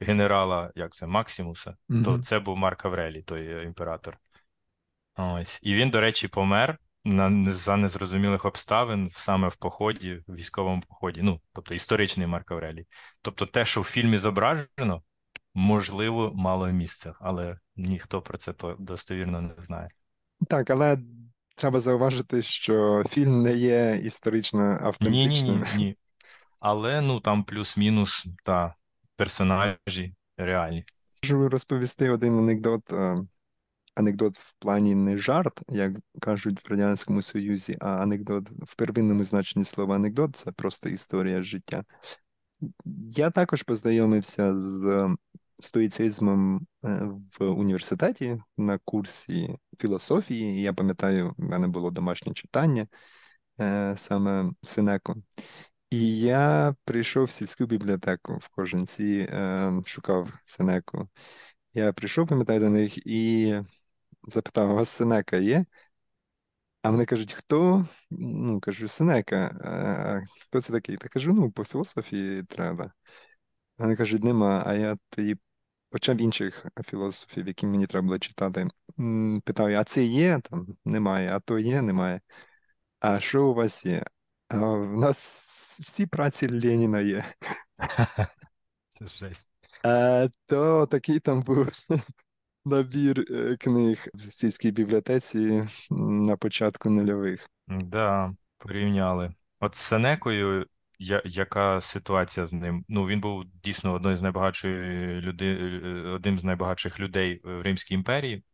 [0.00, 4.18] генерала, як це, Максимуса, то це був Марк Аврелій, той е, імператор.
[5.16, 5.60] Ось.
[5.62, 11.20] І він, до речі, помер на, за незрозумілих обставин саме в поході, в військовому поході.
[11.22, 12.86] Ну, тобто історичний Марк Аврелій.
[13.22, 15.02] Тобто те, що в фільмі зображено,
[15.54, 19.88] можливо, мало місця, але ніхто про це то достовірно не знає.
[20.48, 20.98] Так, але
[21.56, 25.96] треба зауважити, що фільм не є історично Ні, ні, ні, ні.
[26.60, 28.74] Але ну там плюс-мінус та
[29.16, 30.84] персонажі реальні.
[31.22, 32.92] Можу розповісти один анекдот.
[32.92, 33.16] е,
[33.94, 39.64] Анекдот в плані не жарт, як кажуть в Радянському Союзі, а анекдот в первинному значенні
[39.64, 41.84] слова анекдот це просто історія життя.
[43.10, 45.08] Я також познайомився з
[45.62, 50.62] стоїцизмом е, в університеті на курсі філософії.
[50.62, 52.86] Я пам'ятаю, в мене було домашнє читання
[53.96, 55.14] саме Сенеку.
[55.92, 61.08] І я прийшов в сільську бібліотеку в Кожанці, е, шукав Сенеку.
[61.74, 63.54] Я прийшов, пам'ятаю, до них і
[64.28, 65.64] запитав, у вас Сенека є?
[66.82, 67.88] А вони кажуть, хто?
[68.10, 69.60] Ну, кажу, Сенека.
[69.64, 70.96] А хто це такий?
[70.96, 72.92] Та кажу, ну, по філософії треба.
[73.78, 75.36] Вони кажуть, нема, а я тоді
[75.92, 78.68] почав інших філософів, які мені треба було читати.
[79.44, 80.40] Питаю, а це є?
[80.50, 82.20] Там немає, а то є, немає.
[83.00, 84.04] А що у вас є?
[84.48, 85.18] А в нас
[85.84, 87.24] всі праці Леніна є.
[88.88, 89.50] Це жесть.
[89.82, 91.68] А, то такий там був
[92.64, 97.48] набір е, книг в сільській бібліотеці на початку нульових.
[97.68, 99.34] Да, порівняли.
[99.60, 100.66] От з Сенекою,
[100.98, 102.84] я, яка ситуація з ним?
[102.88, 104.72] Ну, він був дійсно одною з найбагатших
[105.22, 108.44] людей, одним з найбагатших людей в Римській імперії,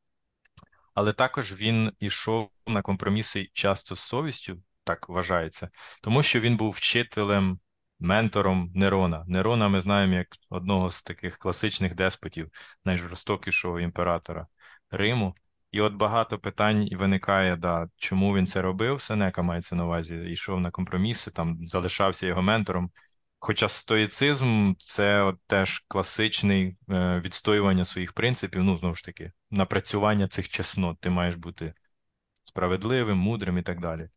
[0.95, 5.71] але також він ішов на компроміси часто з совістю, так вважається,
[6.03, 7.61] тому що він був вчителем,
[8.01, 9.25] ментором Нерона.
[9.29, 12.51] Нерона ми знаємо як одного з таких класичних деспотів,
[12.85, 14.47] найжорстокішого імператора
[14.91, 15.35] Риму.
[15.71, 20.61] І от багато питань виникає, да, чому він це робив, Сенека мається на увазі, йшов
[20.61, 22.91] на компроміси, там залишався його ментором.
[23.41, 30.29] Хоча стоїцизм це от теж класичний е, відстоювання своїх принципів, ну, знову ж таки, напрацювання
[30.29, 31.01] цих чеснот.
[31.01, 31.75] Ти маєш бути
[32.43, 34.09] справедливим, мудрим і так далі.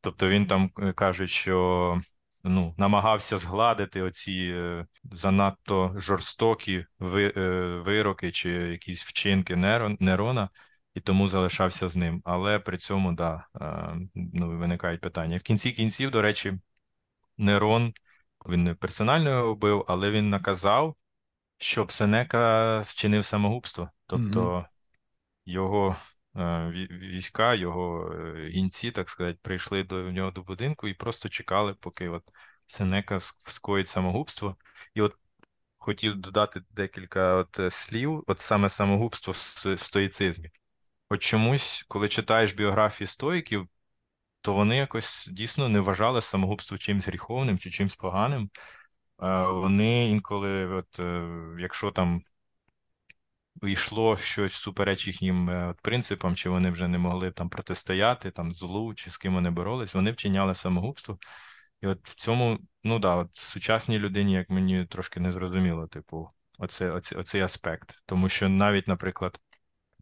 [0.00, 2.00] Тобто він там е, кажуть, що
[2.44, 7.32] ну, намагався згладити оці е, занадто жорстокі е,
[7.84, 10.48] вироки чи якісь вчинки Нерон, Нерона,
[10.94, 12.22] і тому залишався з ним.
[12.24, 15.36] Але при цьому, да, е, ну, виникають питання.
[15.36, 16.58] В кінці кінців, до речі,
[17.38, 17.94] Нерон,
[18.48, 20.96] він не персонально його вбив, але він наказав,
[21.58, 23.90] щоб Сенека вчинив самогубство.
[24.06, 24.66] Тобто
[25.46, 25.96] його
[26.36, 31.28] е, ві- війська, його е, гінці, так сказати, прийшли до нього до будинку і просто
[31.28, 32.24] чекали, поки от
[32.66, 34.56] Сенека скоїть самогубство.
[34.94, 35.16] І от
[35.78, 40.50] хотів додати декілька от слів, от саме самогубство в стоїцизмі.
[41.08, 43.68] От чомусь, коли читаєш біографії стоїків,
[44.40, 48.50] то вони якось дійсно не вважали самогубство чимось гріховним чи чимось поганим.
[49.22, 52.22] Е, Вони інколи, от, е, якщо там
[53.62, 58.54] йшло щось супереч їхнім е, от, принципам, чи вони вже не могли там протистояти там
[58.54, 61.18] злу, чи з ким вони боролись, вони вчиняли самогубство.
[61.80, 66.30] І от в цьому, ну да, от сучасній людині, як мені трошки не зрозуміло, типу,
[66.58, 68.02] оце, оце, оцей аспект.
[68.06, 69.40] Тому що навіть, наприклад,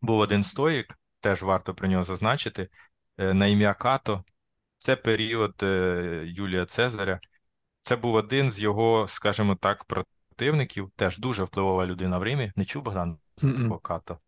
[0.03, 2.69] був один стоїк, теж варто про нього зазначити,
[3.19, 4.25] е, на ім'я Като.
[4.79, 7.21] Це період е, Юлія Цезаря.
[7.83, 12.53] Це був один з його, скажімо так, противників, теж дуже впливова людина в Римі.
[12.57, 14.19] Не чув Богдан за такого Като?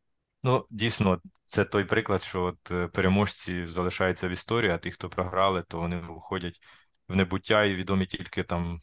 [0.43, 5.09] Ну, дійсно, це той приклад, що от е, переможці залишаються в історії, а ті, хто
[5.09, 6.61] програли, то вони виходять
[7.09, 8.81] в небуття і відомі тільки там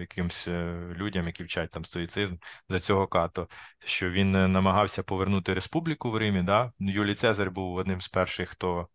[0.00, 2.36] якимсь е, людям, які вчать там стоїцизм
[2.68, 3.48] за цього като,
[3.84, 6.42] що він намагався повернути республіку в Римі.
[6.42, 6.72] Да?
[6.78, 8.88] Юлій Цезар був одним з перших, хто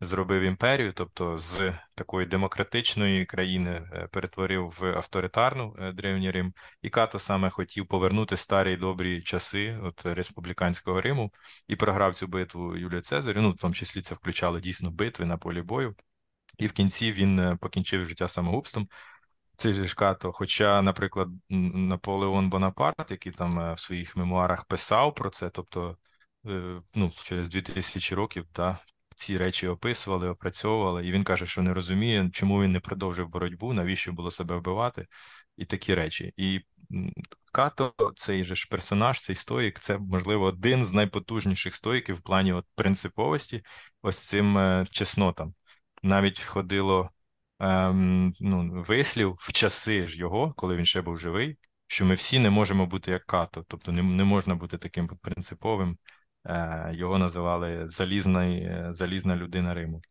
[0.00, 6.90] зробив імперію, тобто з такої демократичної країни е, перетворив в авторитарну е, Древній Рим, і
[6.90, 11.32] Като саме хотів повернути старі добрі часи от республіканського Риму
[11.68, 13.42] і програв цю битву Юлію Цезарю.
[13.42, 15.96] Ну, в тому числі це включало дійсно битви на полі бою.
[16.58, 18.88] І в кінці він е, покінчив життя самогубством.
[19.56, 25.50] Цей ж Като, хоча, наприклад, Наполеон Бонапарт, який там в своїх мемуарах писав про це,
[25.50, 25.96] тобто
[26.94, 28.78] ну, через 2000 років, та
[29.14, 33.72] ці речі описували, опрацьовували, і він каже, що не розуміє, чому він не продовжив боротьбу,
[33.72, 35.06] навіщо було себе вбивати,
[35.56, 36.32] і такі речі.
[36.36, 36.60] І
[37.52, 42.52] Като, цей же ж персонаж, цей стоїк, це можливо один з найпотужніших стоїків в плані
[42.52, 43.62] от принциповості,
[44.02, 45.54] ось цим е, чеснотам.
[46.02, 47.10] Навіть ходило
[47.64, 52.38] ем, ну, вислів в часи ж його, коли він ще був живий, що ми всі
[52.38, 55.98] не можемо бути як като, тобто не, не можна бути таким принциповим.
[56.46, 60.02] Е, його називали залізний, е, залізна людина Риму.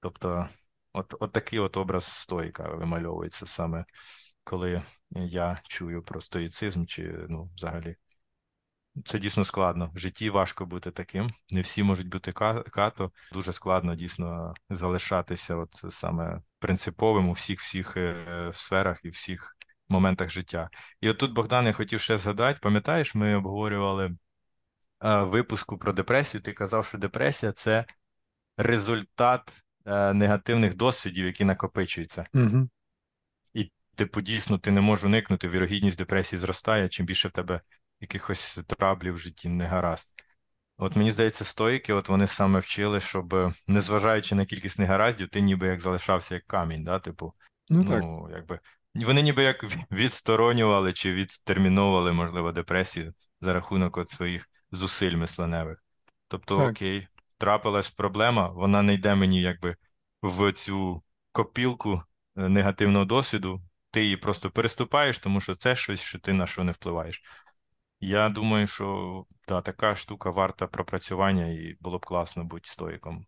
[0.00, 0.48] Тобто,
[0.92, 3.84] от, от такий от образ стоїка вимальовується саме,
[4.44, 7.96] коли я чую про стоїцизм, чи ну, взагалі.
[9.04, 9.90] Це дійсно складно.
[9.94, 11.30] В житті важко бути таким.
[11.50, 13.12] Не всі можуть бути като.
[13.32, 19.56] Дуже складно дійсно залишатися от саме принциповим у всіх всіх е, сферах і всіх
[19.88, 20.70] моментах життя.
[21.00, 24.08] І от тут, Богдан, я хотів ще згадати, пам'ятаєш, ми обговорювали
[25.00, 27.84] випуску про депресію, ти казав, що депресія це
[28.56, 32.26] результат е, негативних досвідів, які накопичуються.
[32.34, 32.68] Угу.
[33.54, 37.60] І, типу, дійсно, ти не можеш уникнути, вірогідність депресії зростає, чим більше в тебе
[38.00, 40.14] якихось траблів в житті не гаразд.
[40.78, 45.66] От мені здається, стоїки, от вони саме вчили, щоб, незважаючи на кількість негараздів, ти ніби
[45.66, 46.98] як залишався як камінь, да?
[46.98, 47.32] типу,
[47.70, 48.60] ну, ну якби
[48.94, 55.84] вони ніби як відсторонювали чи відтерміновували, можливо, депресію за рахунок от своїх зусиль мисленевих.
[56.28, 56.70] Тобто, так.
[56.70, 57.08] окей,
[57.38, 59.76] трапилась проблема, вона не йде мені якби
[60.22, 62.02] в цю копілку
[62.36, 66.64] е, негативного досвіду, ти її просто переступаєш, тому що це щось, що ти на що
[66.64, 67.22] не впливаєш.
[68.06, 73.26] Я думаю, що да, така штука варта пропрацювання, і було б класно бути стоїком.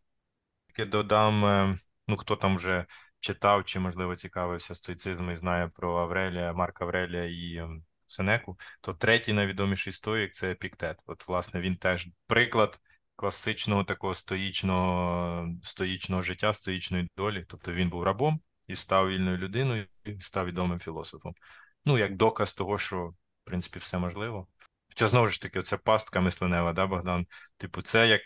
[0.67, 2.87] Тільки додам, е, ну хто там вже
[3.21, 7.69] читав чи, можливо, цікавився стоїцизмом і знає про Аврелія, Марка Аврелія і
[8.07, 10.99] Сенеку, то третій найвідоміший стоїк це Епіктет.
[11.07, 12.81] От, власне, він теж приклад
[13.17, 17.45] класичного такого стоїчного стоїчного життя, стоїчної долі.
[17.49, 21.35] Тобто він був рабом і став вільною людиною, і став відомим філософом.
[21.85, 23.15] Ну, як доказ того, що в
[23.45, 24.47] принципі все можливо.
[24.99, 27.27] Хоча знову ж таки, це пастка мисленева, да, Богдан?
[27.57, 28.21] Типу, це як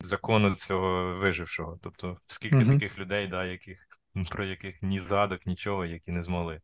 [0.00, 1.78] закону цього вижившого.
[1.82, 3.78] Тобто, скільки mm таких людей, да, яких
[4.30, 6.60] про яких ні задок, нічого, які не змогли.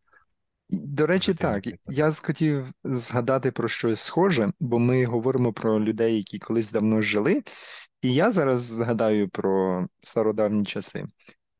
[0.71, 1.65] До речі, так.
[1.87, 7.43] Я хотів згадати про щось схоже, бо ми говоримо про людей, які колись давно жили,
[8.03, 11.05] і я зараз згадаю про стародавні часи.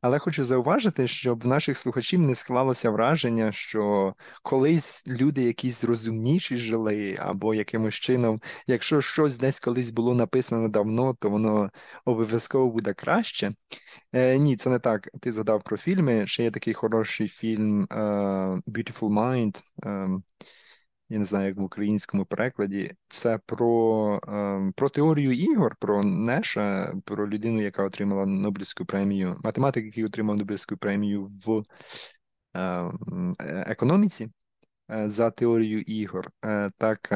[0.05, 4.13] Але хочу зауважити, щоб в наших слухачів не склалося враження, що
[4.43, 11.13] колись люди якісь розумніші жили, або якимось чином, якщо щось десь колись було написано давно,
[11.13, 11.69] то воно
[12.05, 13.53] обов'язково буде краще.
[14.13, 15.09] Е, Ні, це не так.
[15.21, 16.27] Ти згадав про фільми.
[16.27, 19.63] Ще є такий хороший фільм uh, Beautiful Mind.
[19.83, 20.21] Uh,
[21.09, 26.93] я не знаю, як в українському перекладі, це про ем, про теорію ігор, про Неша,
[27.05, 31.63] про людину, яка отримала Нобелівську премію, математик, який отримав Нобелівську премію в
[32.53, 34.29] ем, економіці
[34.91, 36.31] е, за теорію ігор.
[36.45, 37.13] Е, так,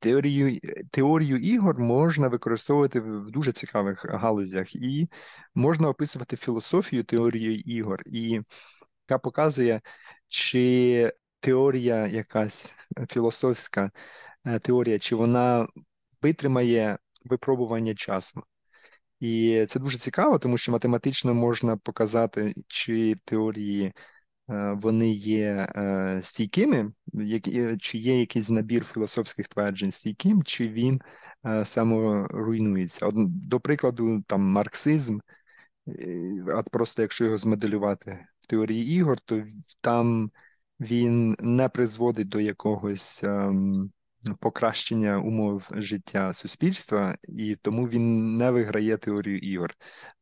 [0.00, 0.58] теорію
[0.90, 5.08] теорію ігор можна використовувати в дуже цікавих галузях, і
[5.54, 8.40] можна описувати філософію теорії ігор, і
[9.08, 9.80] яка показує,
[10.28, 12.76] чи теорія, якась
[13.10, 13.90] філософська
[14.46, 15.68] е, теорія, чи вона
[16.22, 18.42] витримає випробування часу.
[19.20, 23.92] І це дуже цікаво, тому що математично можна показати, чи теорії
[24.50, 26.92] е, вони є е, стійкими,
[27.78, 31.00] чи є якийсь набір філософських тверджень стійким, чи він
[31.64, 33.10] саморуйнується.
[33.14, 35.18] До прикладу, там марксизм,
[36.54, 39.44] а просто якщо його змоделювати в теорії ігор, то
[39.80, 40.30] там
[40.80, 43.92] він не призводить до якогось ем,
[44.40, 49.74] покращення умов життя суспільства, і тому він не виграє теорію ігор.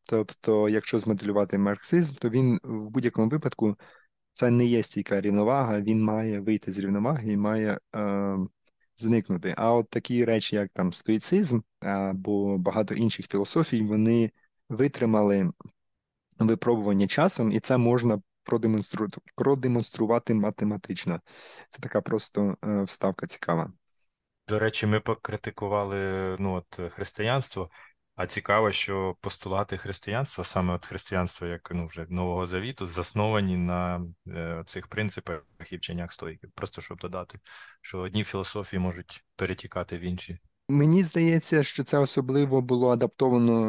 [0.05, 3.77] Тобто, якщо змоделювати марксизм, то він в будь-якому випадку
[4.33, 8.37] це не є стійка рівновага, він має вийти з рівноваги і має е,
[8.97, 9.55] зникнути.
[9.57, 14.31] А от такі речі, як там стоїцизм або багато інших філософій, вони
[14.69, 15.51] витримали
[16.39, 18.23] випробування часом, і це можна
[19.35, 21.21] продемонструвати, математично.
[21.69, 23.73] Це така просто е, вставка цікава.
[24.49, 27.71] До речі, ми покритикували ну, от, християнство,
[28.17, 34.07] а цікаво, що постулати християнства, саме от християнство, як ну, вже Нового Завіту, засновані на
[34.29, 36.51] е, цих принципах і вченнях стоїків.
[36.55, 37.39] Просто щоб додати,
[37.81, 40.39] що одні філософії можуть перетікати в інші.
[40.69, 43.63] Мені здається, що це особливо було адаптовано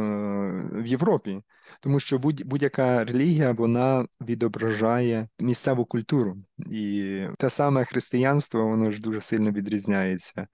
[0.78, 1.42] е, в Європі,
[1.82, 6.38] тому що будь-яка релігія вона відображає місцеву культуру,
[6.72, 10.48] і те саме християнство, воно ж дуже сильно відрізняється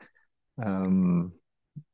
[0.58, 1.34] ем,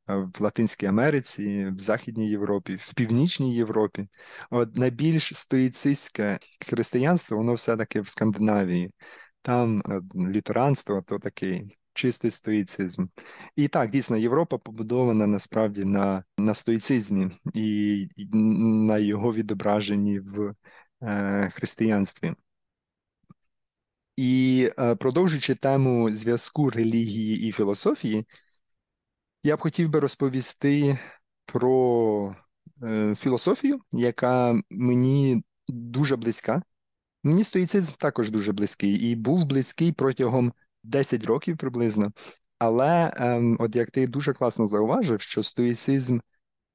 [0.07, 4.07] в Латинській Америці, в Західній Європі, в Північній Європі.
[4.49, 8.91] От найбільш стоїцистське християнство, воно все-таки в Скандинавії.
[9.41, 13.05] Там е, лютеранство то такий чистий стоїцизм.
[13.55, 18.07] І так, дійсно, Європа побудована насправді на на стоїцизмі і
[18.87, 20.55] на його відображенні в
[21.01, 22.33] е, християнстві.
[24.17, 28.25] І е, продовжуючи тему зв'язку релігії і філософії,
[29.43, 30.99] я б хотів би розповісти
[31.45, 32.35] про
[32.83, 36.61] е, філософію, яка мені дуже близька.
[37.23, 40.53] Мені стоїцизм також дуже близький і був близький протягом
[40.83, 42.11] 10 років приблизно.
[42.59, 46.19] Але ем, от як ти дуже класно зауважив, що стоїцизм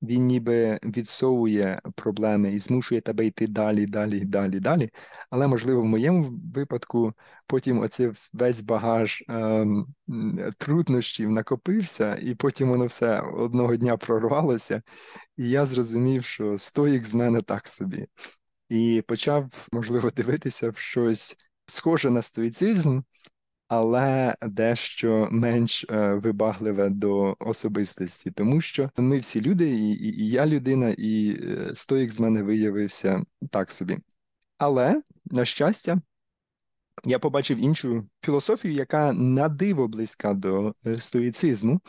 [0.03, 4.91] він ніби відсовує проблеми і змушує тебе йти далі, далі, далі, далі.
[5.31, 7.13] Але, можливо, в моєму випадку
[7.47, 9.87] потім оце весь багаж ем,
[10.59, 14.83] труднощів накопився, і потім воно все одного дня прорвалося,
[15.37, 18.07] і я зрозумів, що стоїк з мене так собі.
[18.69, 21.37] І почав, можливо, дивитися в щось
[21.67, 23.01] схоже на стоїцизм,
[23.69, 30.31] але дещо менш е, вибагливе до особистості, тому що ми всі люди, і, і, і
[30.31, 33.99] я людина, і е, стоїк з мене виявився так собі.
[34.59, 36.01] Але, на щастя,
[37.05, 41.81] я побачив іншу філософію, яка на диво близька до е, стоїцизму.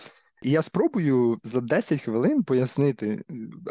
[0.43, 3.23] І я спробую за 10 хвилин пояснити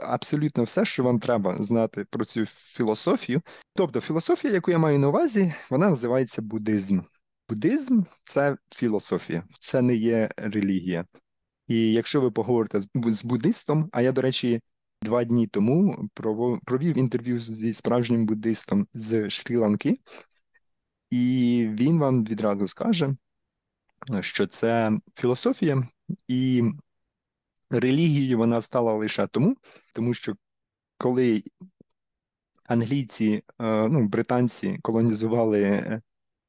[0.03, 3.43] абсолютно все, що вам треба знати про цю філософію.
[3.75, 7.01] Тобто, філософія, яку я маю на увазі, вона називається буддизм.
[7.49, 11.07] Буддизм це філософія, це не є релігія.
[11.67, 14.61] І якщо ви поговорите з буддистом, а я, до речі,
[15.03, 16.09] два дні тому
[16.65, 19.97] провів інтерв'ю зі справжнім буддистом з Шрі-Ланки,
[21.11, 23.17] і він вам відразу скаже,
[24.21, 25.89] що це філософія,
[26.29, 26.63] і
[27.71, 29.57] релігією вона стала лише тому,
[29.95, 30.35] тому що
[30.99, 31.43] коли
[32.65, 36.01] англійці, е, ну, британці колонізували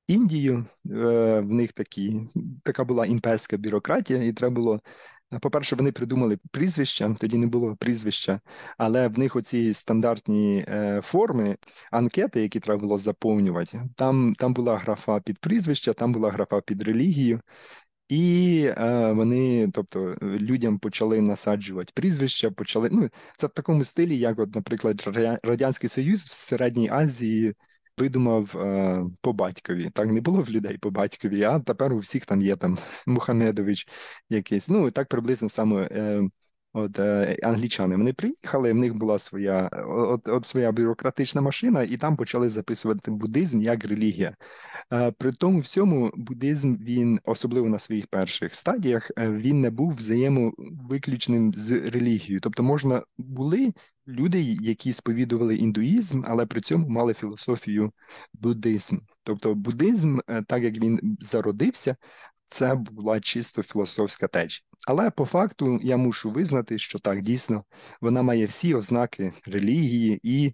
[0.07, 0.65] Індію.
[0.91, 2.21] Е, в них такі,
[2.63, 4.81] така була імперська бюрократія, і треба було.
[5.41, 8.39] По-перше, вони придумали прізвища, тоді не було прізвища,
[8.77, 11.57] але в них оці стандартні е, форми,
[11.91, 16.83] анкети, які треба було заповнювати, там там була графа під прізвища, там була графа під
[16.83, 17.41] релігію,
[18.09, 22.89] і е, вони, тобто, людям почали насаджувати прізвища, почали.
[22.91, 25.03] Ну, це в такому стилі, як, от, наприклад,
[25.43, 27.55] Радянський Союз в Середній Азії
[27.97, 29.89] видумав е, по батькові.
[29.89, 32.77] Так не було в людей по батькові, а тепер у всіх там є там
[33.07, 33.87] Мухамедович
[34.29, 34.69] якийсь.
[34.69, 35.89] Ну і так приблизно саме.
[35.91, 36.29] Е,
[36.77, 41.97] От е, англічани вони приїхали, в них була своя от, от своя бюрократична машина, і
[41.97, 44.35] там почали записувати буддизм як релігія.
[44.93, 49.95] Е, при тому всьому буддизм він, особливо на своїх перших стадіях, е, він не був
[49.95, 52.39] взаємовиключним з релігією.
[52.41, 53.73] Тобто, можна були
[54.07, 57.91] люди, які сповідували індуїзм, але при цьому мали філософію
[58.33, 58.97] буддизм.
[59.23, 61.95] Тобто, буддизм, так як він зародився,
[62.45, 64.66] це була чисто філософська течія.
[64.87, 67.63] Але по факту я мушу визнати, що так дійсно
[68.01, 70.53] вона має всі ознаки релігії, і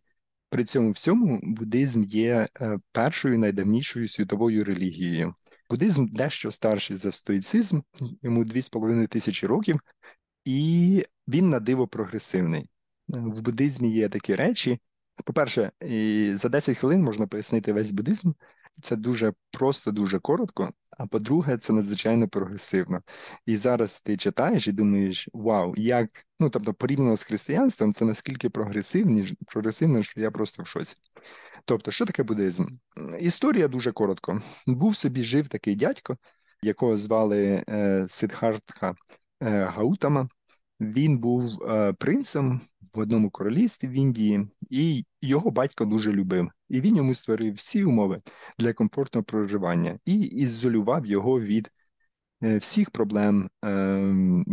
[0.49, 5.35] при цьому всьому буддизм є е, першою найдавнішою світовою релігією.
[5.69, 7.81] Буддизм дещо старший за стоїцизм,
[8.21, 9.79] йому 2,5 тисячі років,
[10.45, 12.69] і він на диво прогресивний.
[13.07, 14.79] В буддизмі є такі речі.
[15.25, 15.71] По-перше,
[16.33, 18.31] за 10 хвилин можна пояснити весь буддизм.
[18.81, 20.73] Це дуже просто, дуже коротко.
[20.97, 23.01] А по-друге, це надзвичайно прогресивно.
[23.45, 28.49] І зараз ти читаєш і думаєш, вау, як ну тобто, порівняно з християнством, це наскільки
[28.49, 30.95] прогресивно, прогресивно, що я просто в шоці.
[31.65, 32.65] Тобто, що таке буддизм?
[33.19, 34.41] Історія дуже коротко.
[34.67, 36.17] Був собі жив такий дядько,
[36.61, 38.95] якого звали е, Сидхартха
[39.41, 40.29] е, Гаутама.
[40.83, 42.61] Він був е, принцем
[42.93, 46.49] в одному королівстві в Індії, і його батько дуже любив.
[46.69, 48.21] І він йому створив всі умови
[48.59, 51.71] для комфортного проживання і ізолював його від
[52.43, 54.45] е, всіх проблем ем,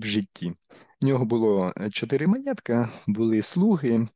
[0.00, 0.52] в житті.
[1.00, 4.08] В нього було чотири маєтка, були слуги.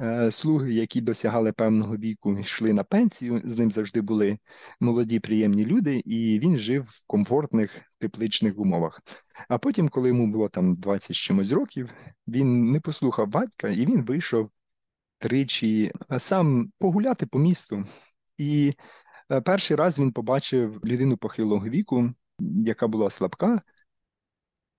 [0.00, 3.42] Е, слуги, які досягали певного віку, йшли на пенсію.
[3.44, 4.38] З ним завжди були
[4.80, 9.02] молоді, приємні люди, і він жив в комфортних тепличних умовах.
[9.48, 11.94] А потім, коли йому було там 20 чимось років,
[12.28, 14.50] він не послухав батька, і він вийшов
[15.18, 17.84] тричі сам погуляти по місту.
[18.38, 18.72] І
[19.30, 22.10] е, перший раз він побачив людину похилого віку,
[22.66, 23.62] яка була слабка,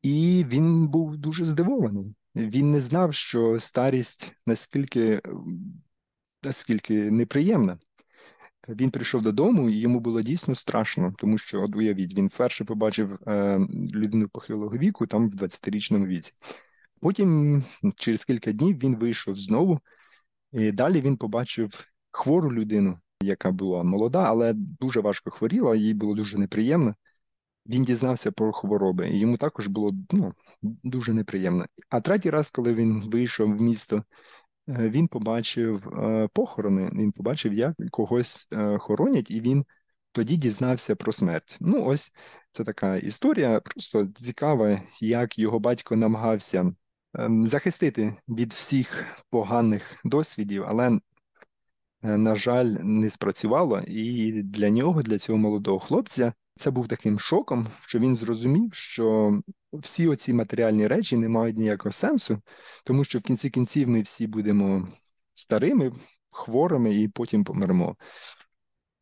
[0.02, 2.16] і він був дуже здивований.
[2.36, 5.22] Він не знав, що старість наскільки
[6.44, 7.80] наскільки неприємна.
[8.70, 13.20] Він прийшов додому, і йому було дійсно страшно, тому що, от уявіть, він вперше побачив
[13.28, 13.60] е,
[13.94, 16.34] людину похилого віку там в 20-річному віці.
[17.02, 17.64] Потім,
[17.96, 19.80] через кілька днів, він вийшов знову,
[20.52, 26.16] і далі він побачив хвору людину, яка була молода, але дуже важко хворіла, їй було
[26.16, 26.96] дуже неприємно
[27.66, 31.66] він дізнався про хвороби, і йому також було ну, дуже неприємно.
[31.90, 34.04] А третій раз, коли він вийшов в місто,
[34.68, 39.66] він побачив е, похорони, він побачив, як когось е, хоронять, і він
[40.12, 41.58] тоді дізнався про смерть.
[41.60, 42.12] Ну, ось
[42.52, 46.74] це така історія, просто цікава, як його батько намагався
[47.46, 51.00] захистити від всіх поганих досвідів, але.
[52.02, 57.68] На жаль, не спрацювало, і для нього, для цього молодого хлопця, це був таким шоком,
[57.86, 59.34] що він зрозумів, що
[59.74, 62.42] всі оці матеріальні речі не мають ніякого сенсу,
[62.86, 64.88] тому що в кінці кінців ми всі будемо
[65.34, 65.92] старими,
[66.32, 67.96] хворими і потім помремо.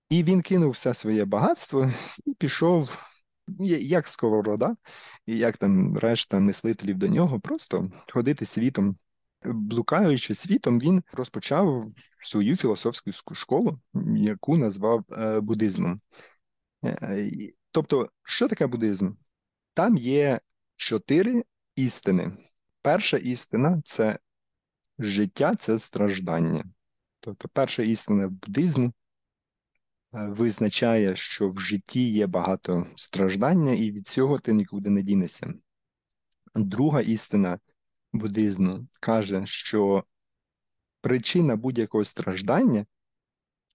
[0.09, 1.91] І він кинув все своє багатство
[2.25, 2.97] і пішов,
[3.79, 4.75] як сковорода,
[5.25, 8.97] і як там решта мислителів до нього, просто ходити світом.
[9.45, 13.79] Блукаючи світом, він розпочав свою філософську школу,
[14.15, 16.01] яку назвав е, буддизмом.
[16.83, 17.31] Е,
[17.71, 19.11] тобто, що таке буддизм?
[19.73, 20.39] Там є
[20.75, 21.43] чотири
[21.75, 22.31] істини.
[22.81, 24.19] Перша істина це
[24.99, 26.65] життя, це страждання.
[27.19, 28.93] Тобто, перша істина буддизму е,
[30.27, 35.53] визначає, що в житті є багато страждання, і від цього ти нікуди не дінешся.
[36.55, 37.59] Друга істина
[38.13, 40.03] буддизму каже, що
[41.01, 42.85] причина будь-якого страждання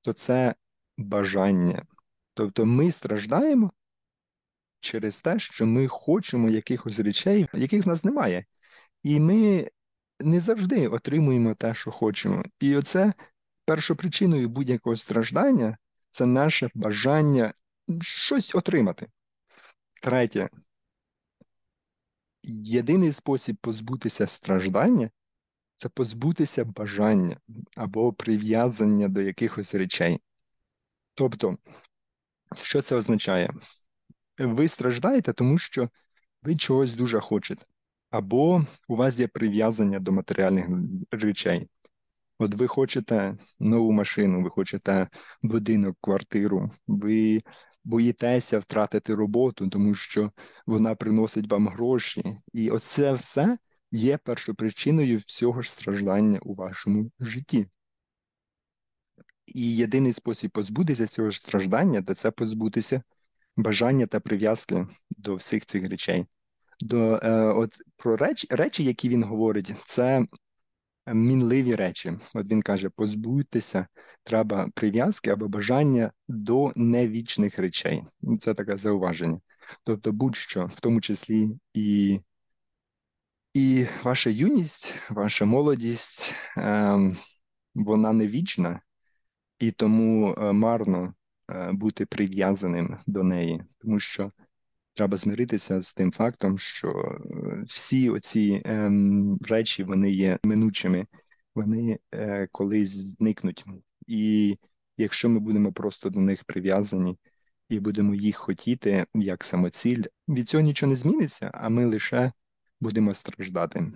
[0.03, 0.55] то це
[0.97, 1.87] бажання.
[2.39, 3.73] Тобто ми страждаємо
[4.81, 8.45] через те, що ми хочемо якихось речей, яких в нас немає.
[9.03, 9.71] І ми
[10.21, 12.45] не завжди отримуємо те, що хочемо.
[12.61, 13.13] І оце
[13.65, 15.79] першопричиною будь-якого страждання
[16.11, 17.53] це наше бажання
[18.01, 19.07] щось отримати.
[20.03, 20.49] Третє.
[22.43, 25.11] Єдиний спосіб позбутися страждання
[25.77, 27.37] це позбутися бажання
[27.77, 30.21] або прив'язання до якихось речей.
[31.15, 31.59] Тобто,
[32.63, 33.51] що це означає?
[34.39, 35.89] Ви страждаєте, тому що
[36.43, 37.67] ви чогось дуже хочете,
[38.11, 40.67] або у вас є прив'язання до матеріальних
[41.11, 41.69] речей.
[42.39, 45.09] От ви хочете нову машину, ви хочете
[45.43, 47.43] будинок, квартиру, ви
[47.85, 50.33] боїтеся втратити роботу, тому що
[50.67, 52.39] вона приносить вам гроші.
[52.53, 53.59] І оце все
[53.93, 57.67] є першопричиною всього ж страждання у вашому житті.
[59.55, 63.03] І єдиний спосіб позбутися цього ж страждання це позбутися
[63.57, 66.27] бажання та прив'язки до всіх цих речей.
[66.81, 70.27] До, е, от Про речі, речі, які він говорить, це
[71.07, 72.13] мінливі речі.
[72.35, 73.87] От він каже: позбутися
[74.23, 78.03] треба прив'язки або бажання до невічних речей.
[78.39, 79.41] Це таке зауваження.
[79.85, 82.21] Тобто, будь-що, в тому числі і
[83.55, 86.99] і ваша юність, ваша молодість, е,
[87.75, 88.81] вона не вічна
[89.59, 91.15] і тому е, марно
[91.51, 94.33] е, бути прив'язаним до неї, тому що
[94.95, 101.07] треба змиритися з тим фактом, що е, всі оці ем, речі вони є минучими,
[101.55, 101.99] вони
[102.53, 103.65] колись зникнуть.
[104.07, 104.57] І
[104.97, 107.19] якщо ми будемо просто до них прив'язані
[107.69, 112.33] і будемо їх хотіти як самоціль, від цього нічого не зміниться, а ми лише
[112.81, 113.87] будемо страждати.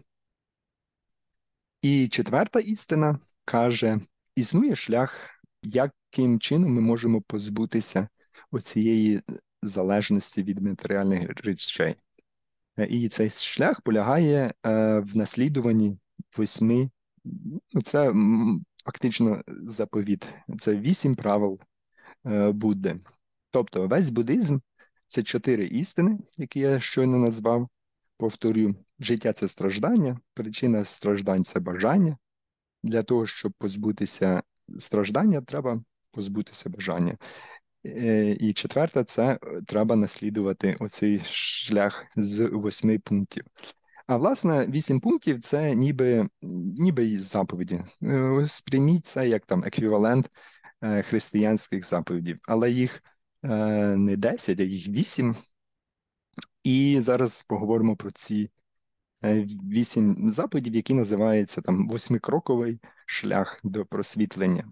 [1.82, 4.00] І четверта істина каже:
[4.34, 8.08] існує шлях яким чином ми можемо позбутися
[8.50, 9.22] оцієї
[9.62, 11.96] залежності від матеріальних речей.
[12.76, 15.98] Е, і цей шлях полягає е, в наслідуванні
[16.36, 16.90] восьми,
[17.72, 18.12] ну, це
[18.84, 21.60] фактично заповіт, це вісім правил
[22.26, 23.00] е, Будди.
[23.50, 24.58] Тобто весь буддизм
[25.06, 27.68] це чотири істини, які я щойно назвав.
[28.16, 32.16] Повторюю, життя це страждання, причина страждань це бажання.
[32.82, 34.42] Для того, щоб позбутися
[34.78, 37.16] страждання треба позбутися бажання.
[37.86, 43.44] Е, І четверта це треба наслідувати оцей шлях з восьми пунктів.
[44.06, 46.28] А власне, вісім пунктів це ніби
[46.78, 47.80] ніби заповіді.
[48.02, 50.30] Е, сприйміть це як там еквівалент
[50.82, 53.02] е, християнських заповідів, але їх
[53.44, 53.48] е,
[53.96, 55.36] не десять, а їх вісім.
[56.64, 58.50] І зараз поговоримо про ці
[59.72, 62.80] вісім заповідів, які називаються там восьмикроковий
[63.12, 64.64] шлях до просвітлення.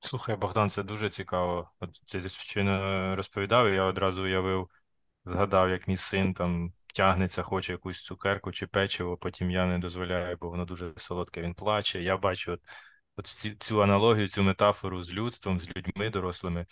[0.00, 1.70] Слухай, Богдан, це дуже цікаво.
[1.80, 4.70] От ти щойно розповідав, і я одразу уявив,
[5.24, 10.36] згадав, як мій син там тягнеться, хоче якусь цукерку чи печиво, потім я не дозволяю,
[10.40, 12.02] бо воно дуже солодке, він плаче.
[12.02, 12.60] Я бачу от,
[13.16, 13.26] от
[13.58, 16.66] цю аналогію, цю метафору з людством, з людьми дорослими,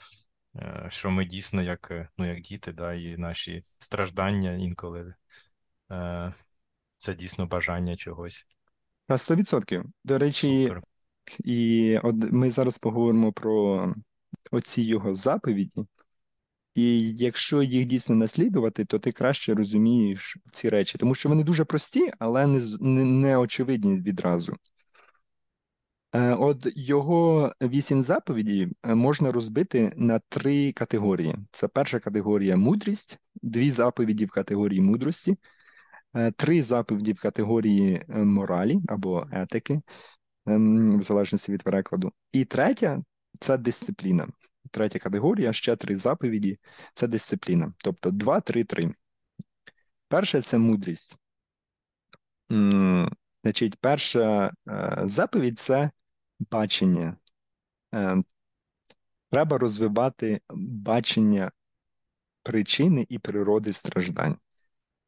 [0.56, 5.14] е, що ми дійсно як е, ну, як діти, да, і наші страждання інколи
[5.90, 6.34] е,
[6.98, 8.46] це дійсно бажання чогось.
[9.08, 9.84] На 100%.
[10.04, 10.82] До речі, Супер.
[11.38, 13.94] І от ми зараз поговоримо про
[14.50, 15.86] оці його заповіді.
[16.74, 21.64] І якщо їх дійсно наслідувати, то ти краще розумієш ці речі, тому що вони дуже
[21.64, 22.60] прості, але не
[23.04, 24.56] не, очевидні відразу.
[26.12, 33.18] Е, от його вісім заповідей е, можна розбити на три категорії: це перша категорія мудрість,
[33.42, 35.36] дві заповіді в категорії мудрості,
[36.14, 39.80] е, три заповіді в категорії моралі або етики,
[40.98, 42.12] в залежності від перекладу.
[42.32, 43.02] І третя
[43.40, 44.28] це дисципліна.
[44.70, 46.58] Третя категорія, ще три заповіді
[46.94, 47.72] це дисципліна.
[47.76, 48.94] Тобто 2, 3, 3.
[50.08, 51.18] Перше це мудрість.
[53.42, 55.90] Значить, перша е, заповідь це
[56.50, 57.16] бачення.
[57.94, 58.22] Е,
[59.30, 61.50] треба розвивати бачення
[62.42, 64.36] причини і природи страждань.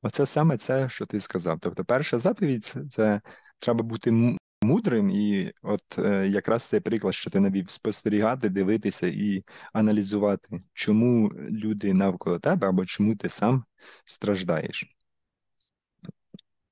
[0.02, 1.60] Оце саме це, що ти сказав.
[1.60, 3.20] Тобто, перша заповідь це
[3.58, 9.44] треба бути мудрим, і от е, якраз цей приклад, що ти навів спостерігати, дивитися і
[9.72, 13.64] аналізувати, чому люди навколо тебе або чому ти сам
[14.04, 14.96] страждаєш.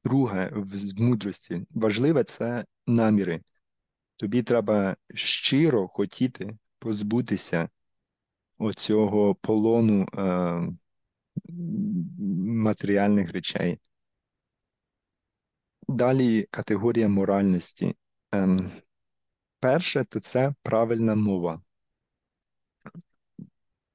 [0.04, 3.40] Друге, в мудрості важливе це наміри.
[4.16, 7.68] Тобі треба щиро хотіти позбутися
[8.58, 10.68] оцього полону е,
[12.38, 13.78] матеріальних речей.
[15.90, 17.96] Далі категорія моральності.
[18.32, 18.70] Ем,
[19.60, 21.62] Перше, то це правильна мова.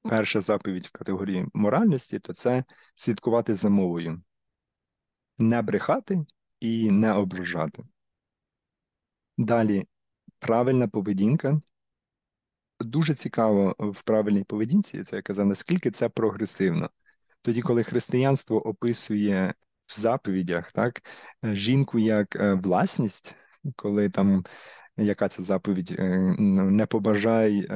[0.02, 2.64] Перша заповідь в категорії моральності то це
[2.96, 4.22] слідкувати за мовою,
[5.38, 6.26] не брехати
[6.60, 7.84] і не ображати.
[9.38, 9.88] Далі
[10.40, 11.62] правильна поведінка.
[12.80, 16.90] Дуже цікаво в правильній поведінці, це я казав, наскільки це прогресивно.
[17.42, 19.54] Тоді, коли християнство описує
[19.88, 21.02] в заповідях, так,
[21.46, 23.36] е, жінку як е, власність,
[23.76, 24.44] коли там
[24.98, 27.68] яка це заповідь, е, не побажай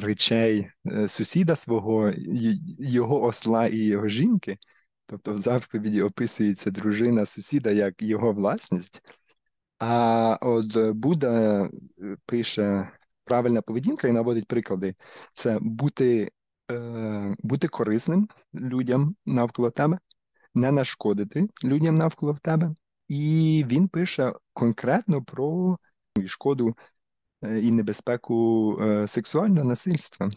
[0.00, 0.70] речей
[1.08, 2.12] сусіда свого,
[2.78, 4.58] його осла і його жінки.
[5.06, 9.02] Тобто в заповіді описується дружина сусіда як його власність.
[9.78, 11.68] А от Будда
[12.26, 12.90] пише
[13.24, 14.94] правильна поведінка і наводить приклади:
[15.32, 16.30] це бути
[17.38, 19.98] бути корисним людям навколо тебе,
[20.54, 22.74] не нашкодити людям навколо в тебе.
[23.08, 25.78] І він пише конкретно про
[26.26, 26.76] шкоду
[27.42, 30.30] е, і небезпеку е, сексуального насильства.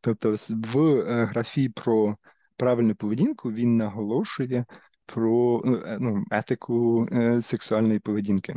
[0.00, 2.16] Тобто, в е, графі про
[2.56, 4.64] правильну поведінку він наголошує
[5.06, 5.62] про
[6.00, 7.08] ну, етику
[7.42, 8.54] сексуальної поведінки,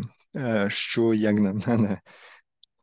[0.68, 2.02] що, як на мене,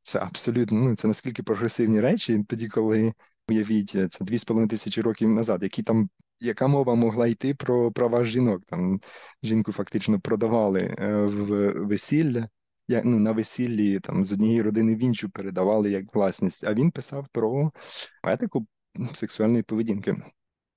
[0.00, 3.12] це абсолютно ну, це наскільки прогресивні речі, тоді, коли
[3.48, 6.11] уявіть, це дві з половиною тисячі років назад, які там
[6.41, 8.62] яка мова могла йти про права жінок?
[8.66, 9.01] Там
[9.43, 12.49] жінку фактично продавали е, в весілля,
[12.88, 16.64] як ну на весіллі там з однієї родини в іншу передавали як власність.
[16.64, 17.72] А він писав про
[18.24, 18.66] етику
[19.14, 20.16] сексуальної поведінки.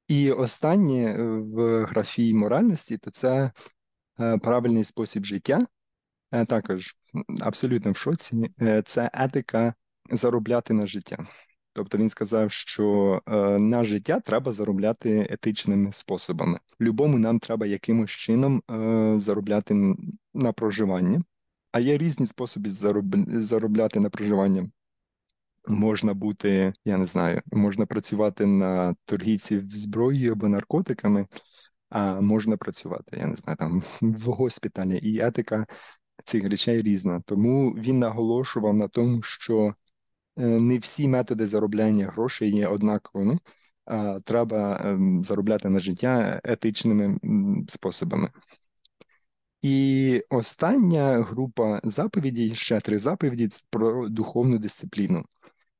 [0.07, 3.51] І останнє е, в графії моральності то це
[4.19, 5.67] е, правильний спосіб життя.
[6.47, 6.95] Також
[7.41, 8.49] абсолютно в шоці.
[8.85, 9.73] Це етика
[10.11, 11.17] заробляти на життя.
[11.73, 16.59] Тобто він сказав, що е, на життя треба заробляти етичними способами.
[16.81, 19.95] Любому нам треба якимось чином е, заробляти
[20.33, 21.23] на проживання,
[21.71, 23.15] а є різні способи зароб...
[23.41, 24.69] заробляти на проживання.
[25.67, 31.27] Можна бути, я не знаю, можна працювати на торгівці зброєю або наркотиками,
[31.89, 34.97] а можна працювати, я не знаю, там в госпіталі.
[34.97, 35.65] І етика
[36.23, 37.21] цих речей різна.
[37.25, 39.75] Тому він наголошував на тому, що
[40.37, 43.39] не всі методи заробляння грошей є однаковими,
[43.85, 47.17] а треба ем, заробляти на життя етичними
[47.67, 48.29] способами.
[49.61, 55.23] І остання група заповідей, ще три заповіді про духовну дисципліну.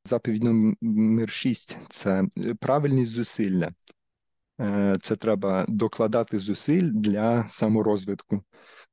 [0.06, 0.44] Заповідь
[0.82, 2.24] номер 6– це
[2.60, 3.72] правильність зусилля.
[4.62, 8.44] Е, Це треба докладати зусиль для саморозвитку.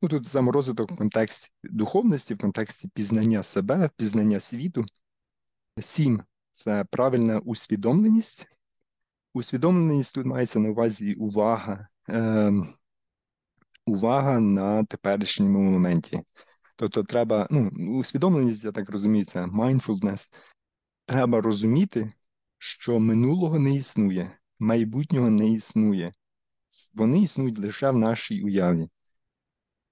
[0.02, 4.84] Ну тут саморозвиток в контексті духовності, в контексті пізнання себе, пізнання світу.
[5.78, 8.46] Сім це правильна усвідомленість.
[9.34, 12.52] Усвідомленість тут мається на увазі увага, е,
[13.86, 16.20] увага на теперішньому моменті.
[16.76, 20.32] Тобто, треба, ну, усвідомленість, я так розумію, це mindfulness.
[21.06, 22.12] Треба розуміти,
[22.58, 26.14] що минулого не існує, майбутнього не існує.
[26.94, 28.88] Вони існують лише в нашій уяві.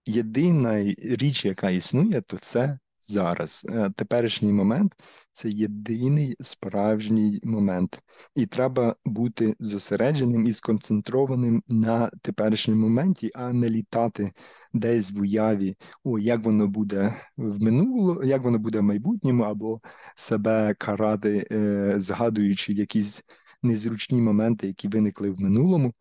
[0.07, 3.67] Єдина річ, яка існує, то це зараз.
[3.71, 4.93] Е, теперішній момент
[5.33, 8.03] це єдиний справжній момент,
[8.35, 14.33] і треба бути зосередженим і сконцентрованим на теперішньому моменті, а не літати
[14.73, 19.81] десь в уяві, о, як воно буде в минулому, як воно буде в майбутньому, або
[20.17, 23.23] себе карати, е, згадуючи якісь
[23.63, 25.95] незручні моменти, які виникли в минулому.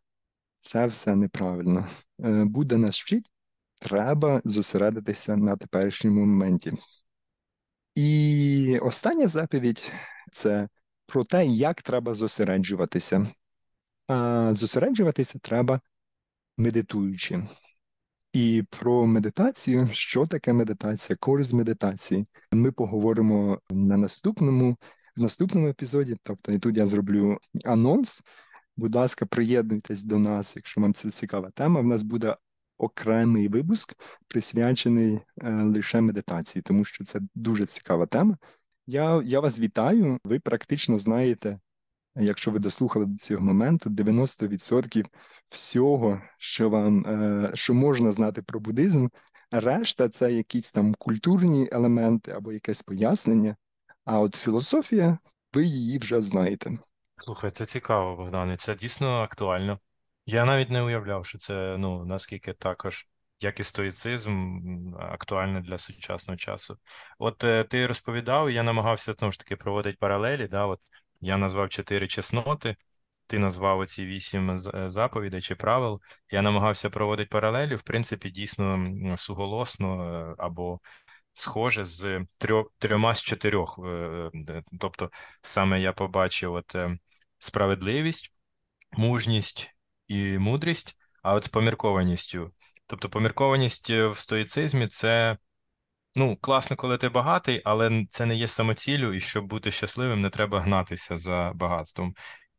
[0.60, 1.88] Це все неправильно.
[2.24, 3.32] Е, буде нас вчить
[3.80, 6.74] треба зосередитися на теперішньому моменті.
[7.96, 9.92] І остання заповідь
[10.32, 10.70] це
[11.06, 13.28] про те, як треба зосереджуватися.
[14.08, 15.82] А зосереджуватися треба
[16.58, 17.44] медитуючи.
[18.34, 24.78] І про медитацію, що таке медитація, користь медитації, ми поговоримо на наступному
[25.16, 26.16] в наступному епізоді.
[26.24, 28.24] Тобто, і тут я зроблю анонс.
[28.78, 31.82] Будь ласка, приєднуйтесь до нас, якщо вам це цікава тема.
[31.82, 32.36] В нас буде
[32.78, 33.96] окремий випуск,
[34.28, 38.38] присвячений е, лише медитації, тому що це дуже цікава тема.
[38.88, 40.20] Я, Я вас вітаю.
[40.24, 41.60] Ви практично знаєте.
[42.16, 45.06] Якщо ви дослухали до цього моменту, 90%
[45.48, 49.08] всього, що вам е, що можна знати про буддизм,
[49.52, 53.56] решта це якісь там культурні елементи або якесь пояснення.
[54.06, 55.18] А от філософія,
[55.54, 56.78] ви її вже знаєте.
[57.18, 58.58] Слухай, це цікаво, Богдане.
[58.58, 59.80] Це дійсно актуально.
[60.30, 63.08] Я навіть не уявляв, що це ну наскільки також,
[63.40, 64.60] як і стоїцизм,
[65.00, 66.78] актуально для сучасного часу.
[67.20, 70.48] От е, ти розповідав, я намагався тому ж таки проводити паралелі.
[70.48, 70.80] Да, от
[71.22, 72.76] Я назвав чотири чесноти,
[73.28, 76.02] ти назвав оці вісім е, заповідей чи правил.
[76.32, 80.80] Я намагався проводити паралелі, в принципі, дійсно суголосно е, або
[81.34, 83.80] схоже з трьох, трьома з чотирьох.
[84.80, 85.12] Тобто,
[85.42, 86.76] саме я побачив от
[87.40, 88.34] справедливість,
[88.92, 89.77] мужність
[90.08, 92.54] і мудрість, а от з поміркованістю.
[92.88, 95.38] Тобто, поміркованість е, в стоїцизмі це
[96.16, 100.30] ну, класно, коли ти багатий, але це не є самоціллю, і щоб бути щасливим, не
[100.30, 102.16] треба гнатися за багатством.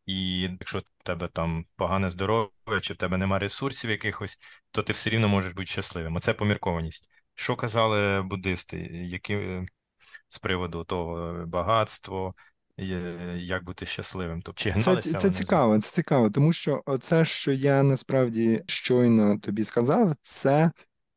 [0.07, 4.39] І якщо в тебе там погане здоров'я, чи в тебе немає ресурсів якихось,
[4.71, 6.17] то ти все рівно можеш бути щасливим.
[6.17, 7.11] Оце поміркованість.
[7.35, 9.67] Що казали буддисти, які е,
[10.29, 12.35] з приводу того багатство,
[13.37, 14.43] як бути щасливим.
[14.43, 19.39] Тобто, чи Це гналися це цікаво, це цікаво, тому що це, що я насправді щойно
[19.39, 20.71] тобі сказав, це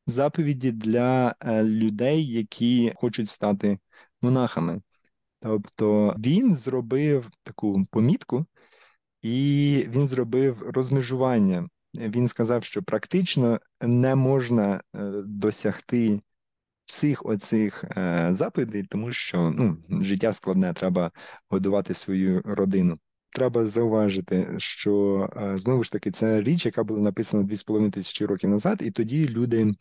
[0.08, 3.80] заповіді для е, людей, які хочуть стати
[4.22, 4.82] монахами.
[5.40, 8.46] Тобто він зробив таку помітку,
[9.22, 11.68] і він зробив розмежування.
[11.96, 14.82] Він сказав, що практично не можна е,
[15.26, 16.22] досягти
[16.92, 21.12] всіх оцих е, заповідей, тому що ну, життя складне, треба
[21.50, 23.00] годувати свою родину.
[23.30, 28.50] Треба зауважити, що е, знову ж таки це річ, яка була написана 2,5 тисячі років
[28.50, 29.72] назад, і тоді люди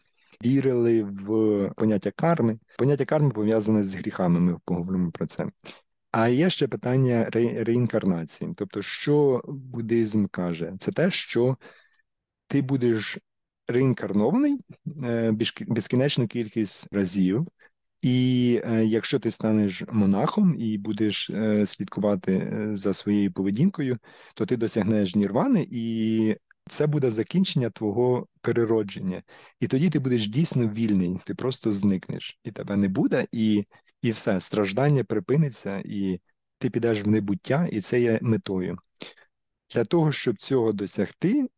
[0.44, 2.58] вірили в поняття карми.
[2.78, 4.40] Поняття карми пов'язане з гріхами.
[4.40, 5.46] Ми поговоримо про це.
[6.10, 8.54] А є ще питання ре реінкарнації.
[8.56, 11.56] Тобто, що буддизм каже, це те, що
[12.48, 13.18] ти будеш
[13.72, 14.58] реінкарнований
[15.04, 15.32] е,
[15.66, 17.48] безкінечну кількість разів.
[18.02, 23.98] І е, якщо ти станеш монахом і будеш е, слідкувати за своєю поведінкою,
[24.34, 26.36] то ти досягнеш нірвани, і
[26.68, 29.22] це буде закінчення твого переродження.
[29.60, 33.64] І тоді ти будеш дійсно вільний, ти просто зникнеш, і тебе не буде, і
[34.02, 36.20] і все, страждання припиниться, і
[36.58, 38.76] ти підеш в небуття, і це є метою.
[39.74, 41.48] Для того, щоб цього досягти,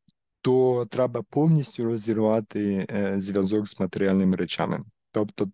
[0.43, 4.85] то треба повністю розірвати е, зв'язок з матеріальними речами.
[5.11, 5.51] Тобто,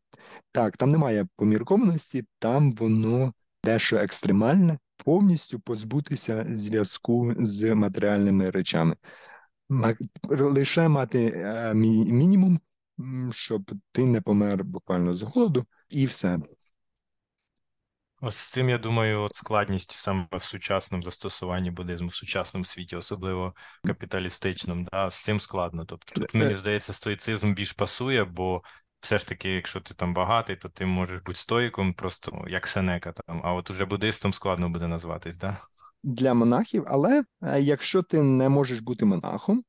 [0.53, 3.33] так, там немає поміркованості, там воно
[3.65, 8.97] дещо екстремальне, повністю позбутися зв'язку з матеріальними речами.
[10.29, 12.61] Лише мати е, мінімум,
[13.31, 16.39] щоб ти не помер буквально з голоду, і все.
[18.21, 22.97] Ось з цим, я думаю, от складність саме в сучасному застосуванні буддизму, в сучасному світі,
[22.97, 23.55] особливо
[23.87, 25.85] капіталістичному, да, з цим складно.
[25.85, 26.59] Тобто тут, мені е.
[26.59, 28.63] здається, стоїцизм більш пасує, бо
[29.01, 33.13] все ж таки, якщо ти там багатий, то ти можеш бути стоїком, просто як Сенека
[33.13, 33.41] там.
[33.45, 35.57] А от уже буддистом складно буде назватись, да?
[36.03, 39.63] Для монахів, але е, якщо ти не можеш бути монахом,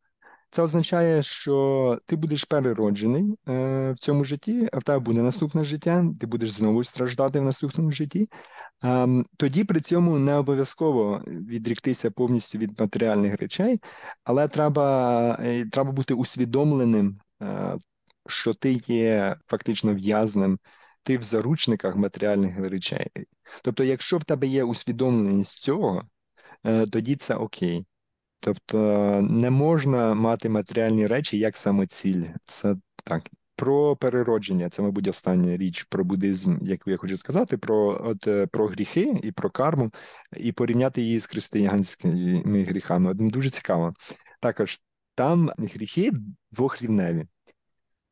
[0.49, 5.63] це означає, що ти будеш перероджений е, в цьому житті, а в тебе буде наступне
[5.63, 8.27] життя, ти будеш знову страждати в наступному житті.
[8.83, 13.81] Е, тоді при цьому не обов'язково відріктися повністю від матеріальних речей,
[14.23, 17.77] але треба, е, треба бути усвідомленим, е,
[18.27, 20.59] що ти є фактично в'язнем,
[21.03, 23.07] ти в заручниках матеріальних речей.
[23.63, 26.03] Тобто, якщо в тебе є усвідомленість цього,
[26.65, 27.85] е, тоді це окей.
[28.39, 28.77] Тобто
[29.21, 32.25] не можна мати матеріальні речі як самоціль.
[32.45, 33.23] Це так.
[33.55, 38.47] Про переродження, це, мабуть, остання річ про буддизм, яку я хочу сказати, про от, е,
[38.47, 39.91] про гріхи і про карму,
[40.37, 43.13] і порівняти її з християнськими гріхами.
[43.13, 43.93] Дуже цікаво.
[44.41, 44.79] Також
[45.15, 46.11] там гріхи
[46.51, 47.25] двохрівневі.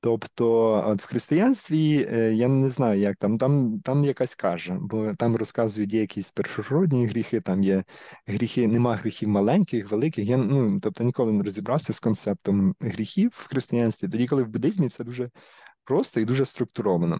[0.01, 5.13] Тобто, от в християнстві е, я не знаю, як там, там там якась каже, бо
[5.13, 7.83] там розказують якісь першородні гріхи, там є
[8.27, 10.25] гріхи, нема гріхів маленьких, великих.
[10.29, 14.87] Я ну тобто ніколи не розібрався з концептом гріхів в християнстві, тоді, коли в буддизмі
[14.87, 15.29] все дуже
[15.83, 17.19] просто і дуже структуровано.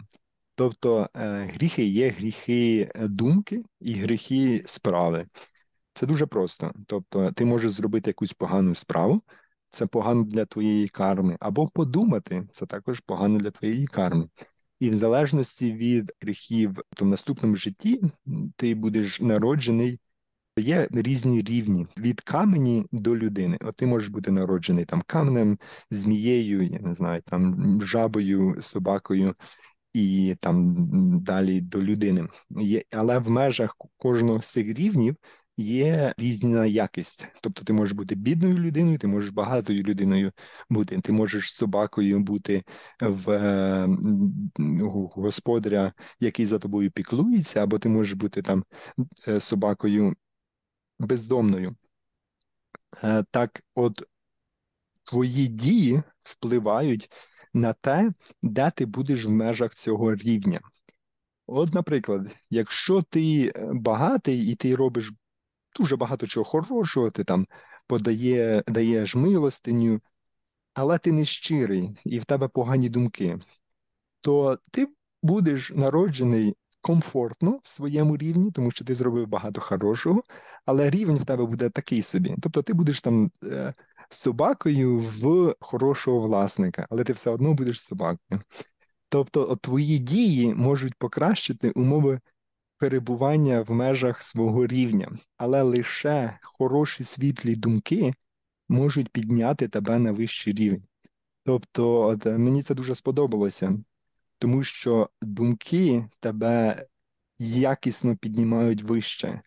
[0.55, 5.27] Тобто е, гріхи є гріхи е, думки і гріхи справи.
[5.93, 6.73] Це дуже просто.
[6.87, 9.21] Тобто, ти можеш зробити якусь погану справу
[9.69, 14.29] це погано для твоєї карми, або подумати це також погано для твоєї карми.
[14.79, 18.01] І в залежності від гріхів то в наступному житті
[18.55, 19.99] ти будеш народжений.
[20.59, 23.57] Є різні рівні від камені до людини.
[23.61, 25.59] От ти можеш бути народжений там каменем,
[25.91, 29.35] змією, я не знаю, там жабою, собакою
[29.93, 30.75] і там
[31.19, 32.27] далі до людини.
[32.49, 35.15] Є, Але в межах кожного з цих рівнів
[35.57, 37.27] є різна якість.
[37.41, 40.31] Тобто ти можеш бути бідною людиною, ти можеш багатою людиною
[40.69, 41.01] бути.
[41.01, 42.63] Ти можеш собакою бути
[43.01, 43.87] в е,
[45.13, 48.63] господаря, який за тобою піклується, або ти можеш бути там
[49.27, 50.15] е, собакою
[50.99, 51.75] бездомною.
[53.03, 54.01] Е, так, от
[55.03, 57.11] твої дії впливають
[57.53, 60.59] на те, де ти будеш в межах цього рівня.
[61.47, 65.11] От, наприклад, якщо ти багатий і ти робиш
[65.79, 67.47] дуже багато чого хорошого, ти там
[67.87, 70.01] подає, даєш милостиню,
[70.73, 73.39] але ти не щирий і в тебе погані думки,
[74.21, 74.87] то ти
[75.23, 80.23] будеш народжений комфортно в своєму рівні, тому що ти зробив багато хорошого,
[80.65, 82.35] але рівень в тебе буде такий собі.
[82.41, 83.73] Тобто ти будеш там е,
[84.09, 88.41] собакою в хорошого власника, але ти все одно будеш собакою.
[89.09, 92.19] Тобто, от твої дії можуть покращити умови
[92.77, 98.13] перебування в межах свого рівня, але лише хороші світлі думки
[98.69, 100.83] можуть підняти тебе на вищий рівень.
[101.43, 103.79] Тобто, от, е, мені це дуже сподобалося,
[104.39, 106.85] тому що думки тебе
[107.39, 109.41] якісно піднімають вище,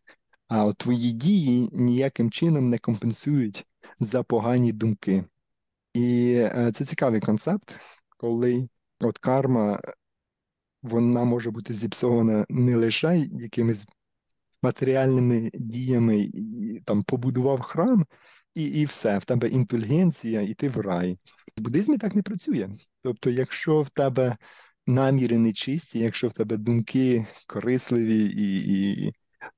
[0.48, 3.66] а от твої дії ніяким чином не компенсують
[4.00, 5.24] за погані думки.
[5.94, 8.68] І е, це цікавий концепт, коли
[9.00, 9.80] от карма
[10.82, 13.86] вона може бути зіпсована не лише якимись
[14.62, 16.30] матеріальними діями,
[16.84, 18.06] там побудував храм,
[18.54, 21.18] і і все, в тебе інтелігенція, і ти в рай.
[21.58, 22.68] В буддизмі так не працює.
[23.02, 24.36] Тобто, якщо в тебе
[24.86, 29.12] наміри нечисті, якщо в тебе думки корисливі, і, і,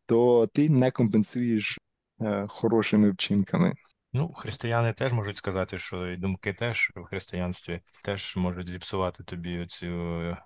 [0.07, 1.79] то ти не компенсуєш
[2.21, 3.73] е, хорошими вчинками.
[4.13, 9.59] Ну, християни теж можуть сказати, що і думки теж в християнстві теж можуть зіпсувати тобі
[9.59, 10.37] оцю Е,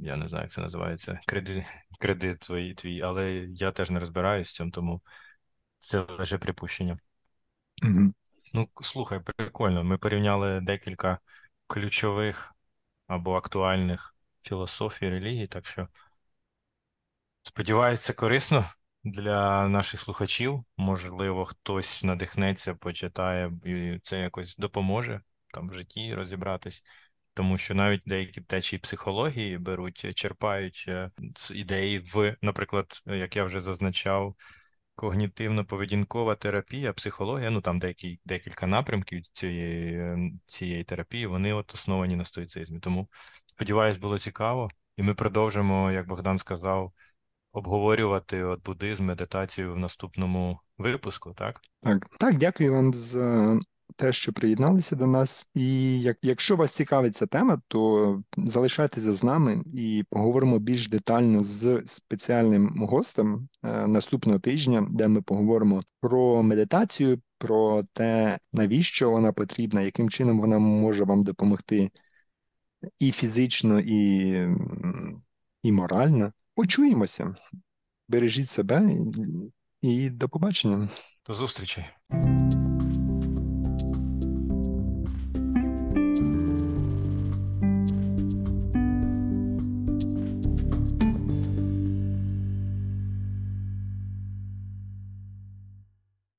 [0.00, 1.64] я не знаю, як це називається, кредит
[2.00, 5.02] кредит твій, твій, але я теж не розбираюсь в цьому, тому
[5.78, 6.98] це лише припущення.
[7.82, 8.12] Mm-hmm.
[8.54, 9.84] Ну, слухай, прикольно.
[9.84, 11.18] Ми порівняли декілька
[11.66, 12.54] ключових
[13.06, 15.88] або актуальних філософій релігій, так що
[17.42, 18.64] сподіваюся, корисно
[19.04, 20.64] для наших слухачів.
[20.76, 25.20] Можливо, хтось надихнеться, почитає і це якось допоможе
[25.54, 26.82] там в житті розібратись
[27.34, 31.10] тому що навіть деякі течії психології беруть, черпають е,
[31.54, 34.34] ідеї в, наприклад, як я вже зазначав,
[34.96, 42.16] когнітивно-поведінкова терапія, психологія, ну там деякі декілька напрямків цієї е, цієї терапії, вони от основані
[42.16, 42.80] на стоїцизмі.
[42.80, 43.08] Тому
[43.46, 46.92] сподіваюсь, було цікаво, і ми продовжимо, як Богдан сказав,
[47.52, 51.32] обговорювати от буддизм, медитацію в наступному випуску.
[51.32, 53.58] Так, так, так, дякую вам за
[53.96, 55.48] те, що приєдналися до нас.
[55.54, 61.44] І як, якщо вас цікавить ця тема, то залишайтеся з нами і поговоримо більш детально
[61.44, 69.32] з спеціальним гостем е, наступного тижня, де ми поговоримо про медитацію, про те, навіщо вона
[69.32, 71.90] потрібна, яким чином вона може вам допомогти
[72.98, 74.30] і фізично, і,
[75.62, 76.32] і морально.
[76.54, 77.34] Почуємося.
[78.08, 78.90] Бережіть себе
[79.82, 80.88] і, до побачення.
[81.26, 81.84] До зустрічі.